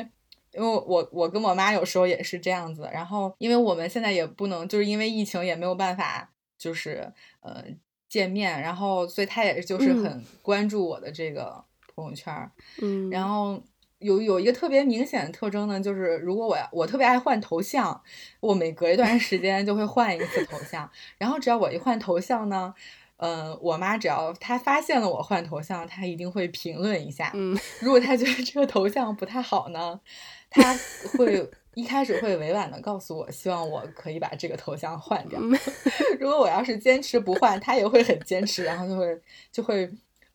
[0.52, 2.88] 因为我我跟我妈有时候也是这样子。
[2.92, 7.64] 然后因为我们现在也不能，就是因为疫情也没有办法，就是呃
[8.08, 8.60] 见面。
[8.60, 11.64] 然后所以她也就是很关注我的这个
[11.94, 12.50] 朋友圈。
[12.82, 13.62] 嗯，然后。
[14.00, 18.02] 有有一个特别明显的特征呢，就是如果我要我特别爱换头像，
[18.40, 20.90] 我每隔一段时间就会换一次头像。
[21.18, 22.74] 然后只要我一换头像呢，
[23.18, 27.30] 嗯，我妈只要她发现了我换头像，她一定会评论一下。
[27.34, 30.00] 嗯，如果她觉得这个头像不太好呢，
[30.48, 30.74] 她
[31.18, 35.38] 会一开始会委婉的告诉我，希望我可以把这个头像换掉。
[36.18, 39.20] 如果我要是坚持不换，她也会很坚持，然后就会
[39.52, 39.90] 就会。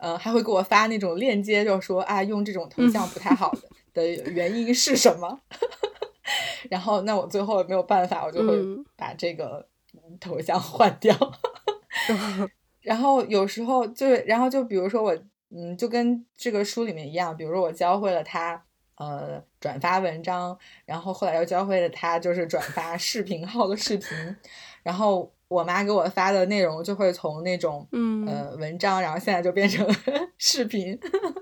[0.05, 3.51] 嗯，还会给我发那种链接，就说啊，用这种头像不太好
[3.91, 5.41] 的的原因是什么？
[6.69, 8.53] 然后那我最后也没有办法，我就会
[8.95, 9.67] 把这个
[10.19, 11.15] 头像换掉。
[12.81, 15.17] 然后有时候就，然后就比如说我，
[15.49, 18.63] 嗯，就跟这个书里面一样，比如说我教会了他，
[18.97, 24.09] 呃，转发文章，然后后来又教会了他，就是转发视频号的视频，
[24.83, 25.33] 然后。
[25.55, 27.87] 我妈给我发的内容就会从那种
[28.27, 29.87] 呃文章，然后现在就变成
[30.37, 30.99] 视频，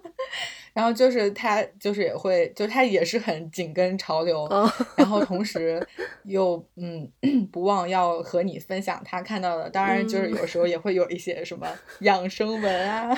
[0.74, 4.48] 然后就是她就是也会，就她也是很紧跟潮流，
[4.96, 5.86] 然后同时
[6.26, 7.12] 又嗯
[7.52, 11.68] 不忘要和你分享她看到的，当然就是有时候也会有一些什么
[12.02, 13.10] 养生文啊，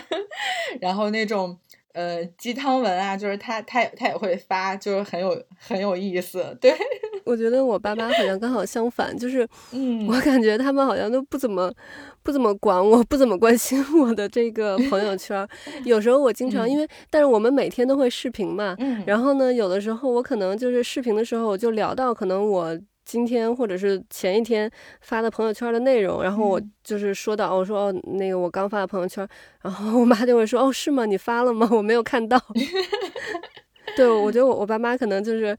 [0.80, 1.60] 然后那种。
[1.96, 6.46] 呃，鸡汤文啊，就是他，他他也会发，就是很有很有意思。
[6.60, 6.76] 对，
[7.24, 11.74] 我觉得我爸妈好像刚好相反，就是，嗯，我感觉他们好像都不怎么
[12.22, 15.48] 不怎么管我，不怎么关心我的这个朋友圈。
[15.86, 22.78] 有时候我经常因为，但是我们每天都会视频嘛，嗯，然后呢，有的时候我可能就是视频的时候，我就聊到可能我。
[23.06, 24.70] 今天或者是前一天
[25.02, 29.26] 发的朋友圈的内容，然后我就是说到，我说哦，那个我刚发的朋友圈，
[29.62, 31.06] 然后我妈就会说，哦，是吗？
[31.06, 31.70] 你发了吗？
[31.72, 32.42] 我没有看到。
[33.96, 35.56] 对，我觉得我我爸妈可能就是，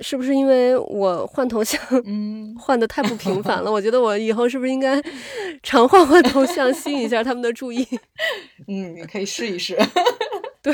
[0.00, 3.72] 是不是因为我换头像，嗯， 换的太不频繁了？
[3.72, 5.02] 我觉得我以后是不是应该
[5.62, 7.84] 常换换头像，吸引一下他们的注意？
[8.68, 9.76] 嗯，你可以试一试。
[10.62, 10.72] 对，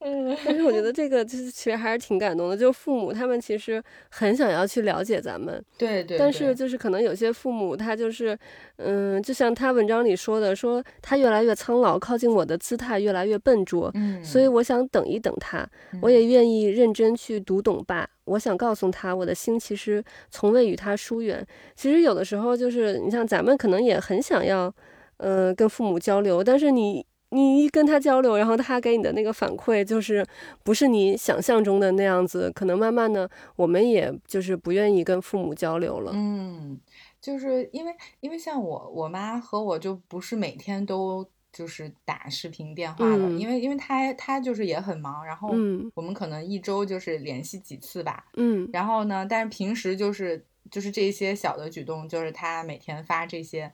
[0.44, 6.16] 但是我觉得这个就是其实还是挺感动的，就是父母他们其实很想要去了解咱们，对对。
[6.16, 8.36] 但是就是可能有些父母他就是，
[8.76, 15.68] 嗯，就像他文章里说的，说他越来越苍老，靠近我的姿态越来越笨拙，嗯，所以我想等一等他，
[16.00, 18.08] 我也愿意认真去读懂爸。
[18.24, 21.46] 我想告诉他，我的心其实从未与他疏远。
[21.76, 24.74] 其实有的时候就是你像咱们可能也很想要，
[25.18, 27.04] 呃，跟父母交流，但是你。
[27.30, 30.26] 你一跟他交流，然后他给你的那个反馈就是
[30.62, 36.12] 不是你想象中的那样子，可能慢慢的我们也就是不愿意跟父母交流了。
[36.14, 36.80] 嗯，
[37.20, 45.50] 就是因为因为像我我妈和我就不是每天都就是打视频电话的，因为因为她她就是也很忙，然后
[45.94, 48.24] 我们可能一周就是联系几次吧。
[48.36, 53.70] 嗯，然后呢，但是平时就是就是这些小的举动，就是他每天发这些。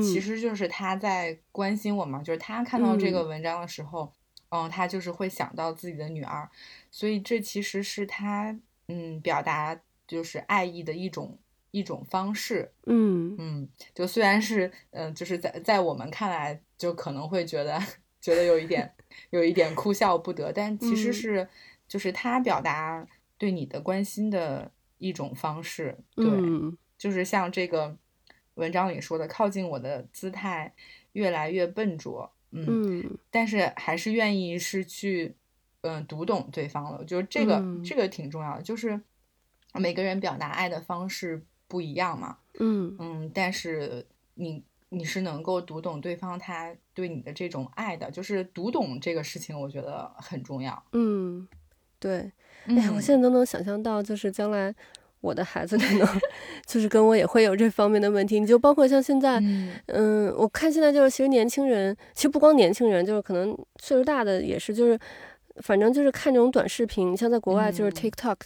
[0.00, 4.12] 其实就是他在关心我嘛，就是他看到这个文章的时候，
[4.50, 6.48] 嗯，他就是会想到自己的女儿，
[6.90, 8.56] 所以这其实是他
[8.88, 11.38] 嗯表达就是爱意的一种
[11.70, 12.70] 一种方式。
[12.86, 17.82] 嗯嗯，就虽然是嗯，就是在在我们看来，就可能会觉得
[18.20, 18.94] 觉得有一点
[19.30, 21.48] 有一点哭笑不得，但其实是
[21.88, 23.06] 就是他表达
[23.38, 25.98] 对你的关心的一种方式。
[26.14, 26.26] 对，
[26.96, 27.96] 就是像这个。
[28.54, 30.72] 文章里说的，靠近我的姿态
[31.12, 35.34] 越来越笨拙，嗯，但是还是愿意是去，
[35.82, 36.98] 嗯，读懂对方了。
[36.98, 39.00] 我觉得这个这个挺重要的，就是
[39.74, 50.82] 每个人表达爱的方式不一样嘛，嗯嗯，但是你你是能够读懂对方他对你的这种爱的，就是读懂这个事情，我觉得很重要。
[50.92, 51.48] 嗯，
[51.98, 52.32] 对，
[52.66, 54.74] 哎呀，我现在都能想象到，就是将来。
[55.20, 56.08] 我的孩子可能
[56.66, 59.42] 就是跟我也会有这方面的问题，你就包括像现在，
[59.86, 64.98] 嗯，我看现在就是其实年轻人，其实不光年轻人，就是可能岁数大的也是，就是
[65.62, 68.36] 反正就是看这种短视频，像在国外就是 TikTok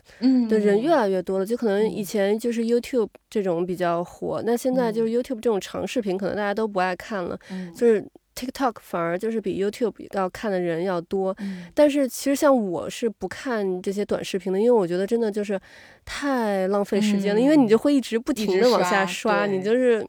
[0.48, 7.38] 的人越来越多了，就可能以前就是 YouTube 这种比较火，那现在就是 YouTube 这种长视频可能大家都不爱看了，
[7.74, 8.04] 就是。
[8.34, 11.36] TikTok 反而就是比 YouTube 要看的人要多，
[11.74, 15.60] 但是其实像我是不看这些短视频的，因为我觉得真的就是
[16.04, 20.06] 太浪费时间了，因为你就会一直不停的往下刷，你就是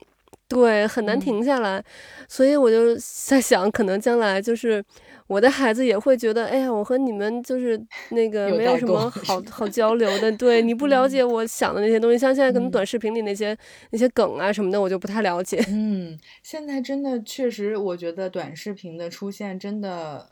[0.47, 1.84] 对很难停下来，
[2.28, 4.84] 所以我就在想，可能将来就是。
[5.28, 7.80] 我的孩子也会觉得，哎呀，我和你们就是
[8.11, 10.32] 那个没有什么好好交流的。
[10.34, 13.57] 对，你不了解我想的那些东西，像现在可能短视频里那些
[13.89, 15.63] 那些梗啊什么的，我就不太了解。
[15.69, 20.30] 嗯，现在真的确实，我觉得短视频的出现真的。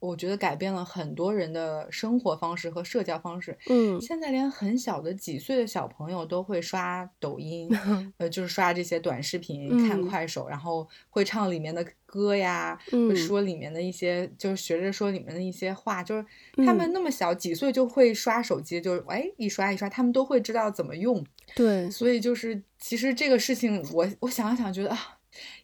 [0.00, 3.56] 我觉得改变了很多人的生活方式和社交方式。
[3.68, 7.68] 嗯，现在连很小的几岁的小朋友都会刷抖音，
[8.18, 16.24] 呃，就是刷这些短视频，看快手，然后会唱里面的歌呀，会说里面的一些，就是学着说里面的一些话，就是
[16.64, 21.24] 他们那么小几岁就会刷手机，就是哎一刷一刷，他们都会知道怎么用。
[21.54, 25.16] 对，所以就是其实这个事情，我我想想觉得啊。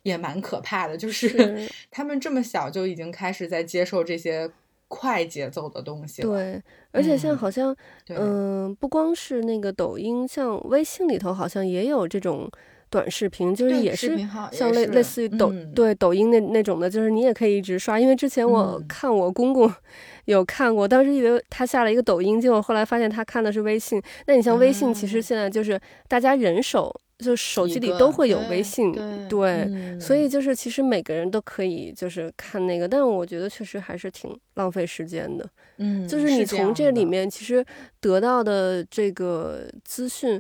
[0.07, 4.49] 也蛮可怕的，就是 他们这么小就已经开始在接受这些
[4.87, 6.31] 快节奏的东西了。
[6.31, 7.77] 对，而且像好像，
[8.09, 12.49] 嗯，不光是那个抖音，像微信里头好像也有这种
[12.89, 14.17] 短视频，就是也是
[14.53, 17.99] 像类类似于抖对抖音那那种的，就是你也可以一直刷。
[17.99, 19.69] 因为之前我看我公公
[20.27, 24.01] 有看过，当时以为他下了一个抖音，结果后来发现他看的是微信。
[24.27, 26.95] 那你像微信，其实现在就是大家人手。
[27.19, 28.93] 就手机里都会有微信，
[29.27, 35.49] 对，所以就是其实每个人都可以就是看那个，但是我觉得确实还是挺浪费时间的。
[35.79, 37.65] 嗯，就是你从这里面其实
[38.01, 40.39] 得到的这个资讯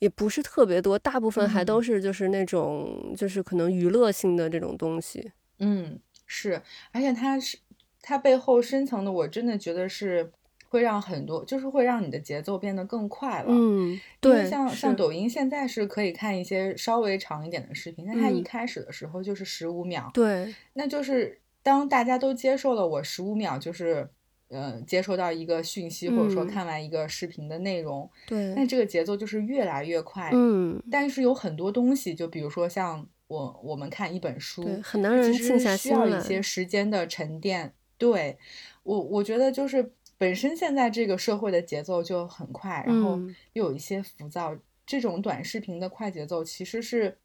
[0.00, 5.30] 也不是特别多，大部分还都是就是那种就是可能娱乐性的这种东西。
[5.60, 6.60] 嗯，是，
[6.90, 7.56] 而且它是
[8.02, 10.32] 它背后深层的，我真的觉得是。
[10.76, 13.46] 会让很多，就是会让你的节奏变得更快了。
[13.48, 20.10] 嗯，对，像像抖音现在是可以看一些稍微长一点的视频，但它一开始的时候就是十五秒。
[20.12, 24.06] 对，那就是当大家都接受了我十五秒，就是
[24.48, 28.08] 呃接收到一个讯息，或者说看完一个视频的内容。
[28.26, 30.30] 对，那这个节奏就是越来越快。
[30.34, 37.72] 嗯，但是有很多东西，就比如说像我我们看一本书，很难人静下心来，需要一些时间的沉淀。
[37.96, 38.36] 对
[38.82, 39.92] 我，我觉得就是。
[40.18, 43.18] 本身现在这个社会的节奏就很快，然后
[43.52, 44.56] 又有一些浮躁，
[44.86, 47.18] 这种短视频的快节奏其实是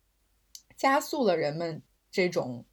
[0.75, 1.81] 加速了人们
[2.11, 2.65] 这种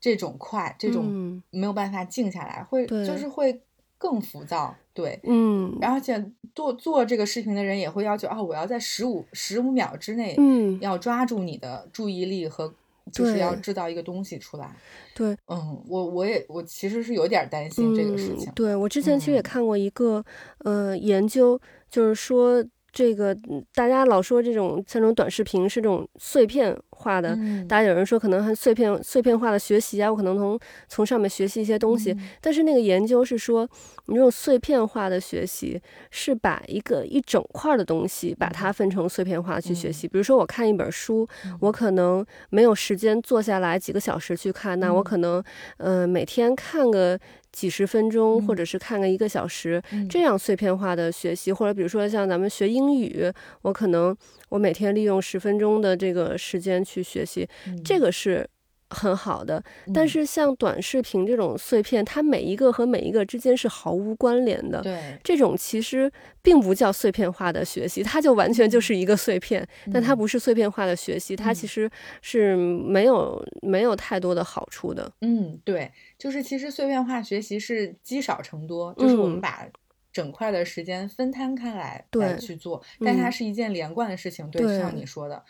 [0.00, 3.62] 这种快，这种没有办法静下来，会就是会
[3.98, 4.74] 更浮躁。
[4.94, 12.74] 对，嗯，而且做做这个视频的人也会要求哦，我要在十五十五秒之内，嗯，要抓住你的注意力和。
[13.12, 14.74] 就是要制造一个东西出来，
[15.14, 18.50] 对，嗯，我我也我其实是有点担心这个事情。
[18.54, 20.24] 对我之前其实也看过一个
[20.58, 22.64] 呃研究，就是说。
[22.92, 23.36] 这个
[23.74, 27.38] 大家老说这种像这种短视频是这种碎片化的，
[27.68, 32.16] 大家有人说可能很碎片碎片化的学习啊，我可能从从上面学习一些东西。
[32.40, 33.68] 但是那个研究是说，
[34.06, 35.80] 你这种碎片化的学习
[36.10, 40.08] 是把一个一整块的东西把它分成碎片化去学习。
[40.08, 41.28] 比如说我看一本书，
[41.60, 45.42] 我可能没有时间坐下来几个小时去看，那我可能
[45.76, 47.18] 呃每天看个。
[47.52, 53.32] 几十分钟，或者是看个一个小时，这样碎片化的学习，或者比如说像咱们学英语，
[53.62, 54.14] 我可能
[54.50, 57.48] 我每天利用十分钟的这个时间去学习，
[57.84, 58.48] 这个是
[58.90, 59.60] 很好的。
[59.92, 64.80] 但是像短视频这种碎片，它每一个和每一个之间是毫无关联的。
[64.80, 66.10] 对，这种其实
[66.40, 71.90] 并不叫碎片化的学习，它就完全就是一个碎片，但它不是碎片化的学习，它其实
[72.22, 75.10] 是没有没有太多的好处的。
[75.22, 79.68] 嗯，对，就是其实碎片化学习是积少成多，就是我们把。
[80.12, 84.50] 整块的时间分摊开来来去做，但它是一件连贯的事情。
[84.50, 85.44] 对，像你说的，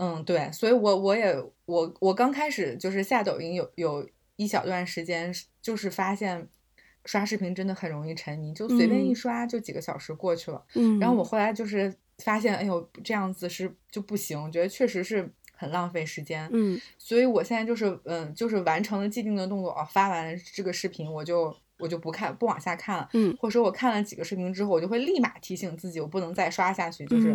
[0.00, 1.36] 嗯，对，所以我我也
[1.66, 5.30] 我我刚开始就是下抖音有有一小段时间，
[5.60, 6.48] 就是发现
[7.04, 10.64] 刷视频真的很容易沉迷，就随便一刷就几个小时过去了。
[10.74, 16.48] 嗯，然后我后来就是发现，哎呦，这样子是就不行，我觉得确实是很浪费时间。
[16.50, 21.54] 嗯，所以我现在就是嗯，就是完成了既定的动作，哦发完这个视频我就。
[21.80, 23.08] 我就不看，不往下看了。
[23.14, 27.34] 嗯，或者说我看了几个视频之后，我就会立马提醒自己，我不能再刷下去，就是，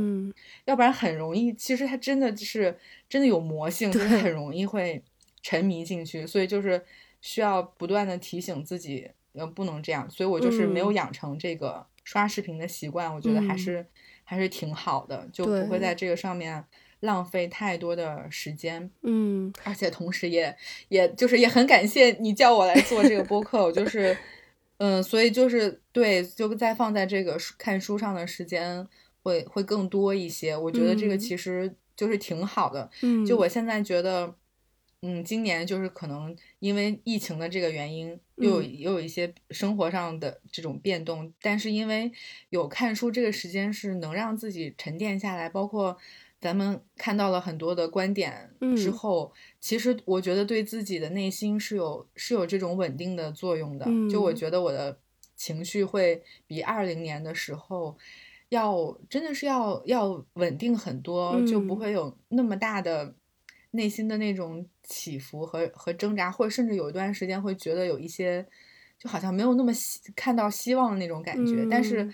[0.66, 1.54] 要不然很容易。
[1.54, 2.78] 其实它真的就是
[3.10, 5.04] 真的有魔性，就是很容易会
[5.42, 6.26] 沉迷进去。
[6.26, 6.84] 所以就是
[7.22, 10.10] 需要不断的提醒自己，呃，不能这样。
[10.10, 13.86] 所以我就是没有养成这个刷视频的习惯，我觉得还是
[14.24, 16.64] 还是挺好的，就不会在这个上面
[17.00, 18.90] 浪费太多的时间。
[19.02, 20.56] 嗯，而且同时也
[20.90, 24.16] 也就是也很感谢你叫我来做这个播客，我就是。
[24.78, 28.88] 嗯，所以就是对，就再放在这个看书上的时间
[29.24, 30.56] 会会更多一些。
[30.56, 32.90] 我觉得这个其实就是挺好的。
[33.02, 34.36] 嗯，就我现在觉得，
[35.02, 42.12] 嗯，今年就是可能因为疫情的这个原因，又有又有一些生活上的这种变动，但是因为
[42.50, 45.98] 有看书这个时间是能让自己沉淀下来，包括。
[46.42, 49.34] 咱们看到了很多的观点之后，
[49.66, 53.86] 其实我觉得对自己的内心是有是有这种稳定的作用的。
[54.08, 54.96] 就我觉得我的
[55.36, 57.98] 情绪会比二零年的时候
[58.50, 63.16] 要真的是要要稳定很多，就不会有那么大的
[63.72, 68.46] 内心的那种起伏和和挣扎，或者甚至有一段时间会觉得有一些
[69.00, 71.66] 就好像没有那么希看到希望的那种感觉。
[71.72, 72.08] 但是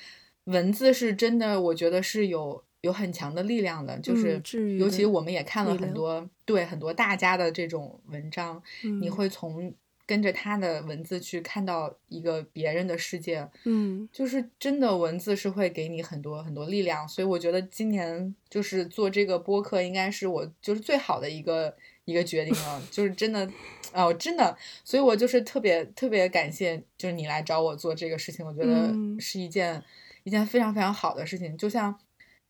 [0.45, 2.64] 文字是真的，我觉得是有。
[2.82, 4.41] 有很强的力量的，就是
[4.77, 8.61] 尤其我们也看了很多对很多大家的这种文章，
[8.99, 9.73] 你会从
[10.07, 21.73] 跟着他的文字去看到一个别人的世界，嗯，就是真的文字是会给你很多很多力量，所以我觉得今年就是做这个播客应该是我就是最好的一个
[22.05, 23.49] 一个决定了，就是真的
[23.93, 29.82] 哦真的，所以我就是特别特别感谢，就是你来找我做这个事情，我觉得是一件
[30.23, 31.95] 一件非常非常好的事情，就像。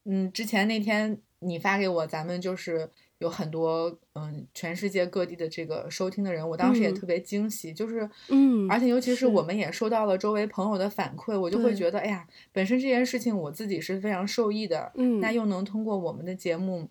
[0.06, 2.90] 嗯，之前那天你发给我，咱们就是
[3.20, 16.90] 有很多嗯，全世界各地的这个收听的人，我当时也特别惊喜，就是嗯，而且尤其是我们也收到了周围朋友的反馈，我就会觉得，哎呀，本身这件事情我自己是非常受益的，嗯，那又能通过我们的节目，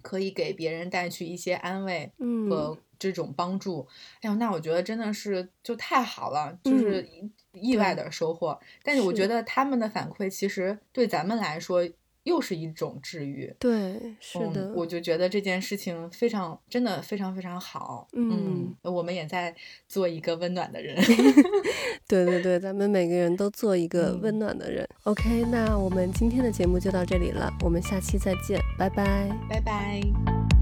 [0.00, 2.10] 可以给别人带去一些安慰
[2.48, 3.86] 和这种帮助，
[4.22, 7.06] 哎呦，那我觉得真的是就太好了，就是
[7.52, 8.58] 意外的收获。
[8.82, 11.86] 但是我觉得他们的反馈其实对咱们来说。
[12.24, 18.06] 又是一种治愈，对，是的，我就觉得这件事情非常，真的非常非常好。
[18.12, 19.54] 嗯，我们也在
[19.88, 20.96] 做一个温暖的人。
[22.06, 24.86] 对对对，咱们每个人都做一个温暖的人。
[25.04, 30.59] OK，那我们今天的节目就到这里了，我们下期再见，拜拜，拜拜。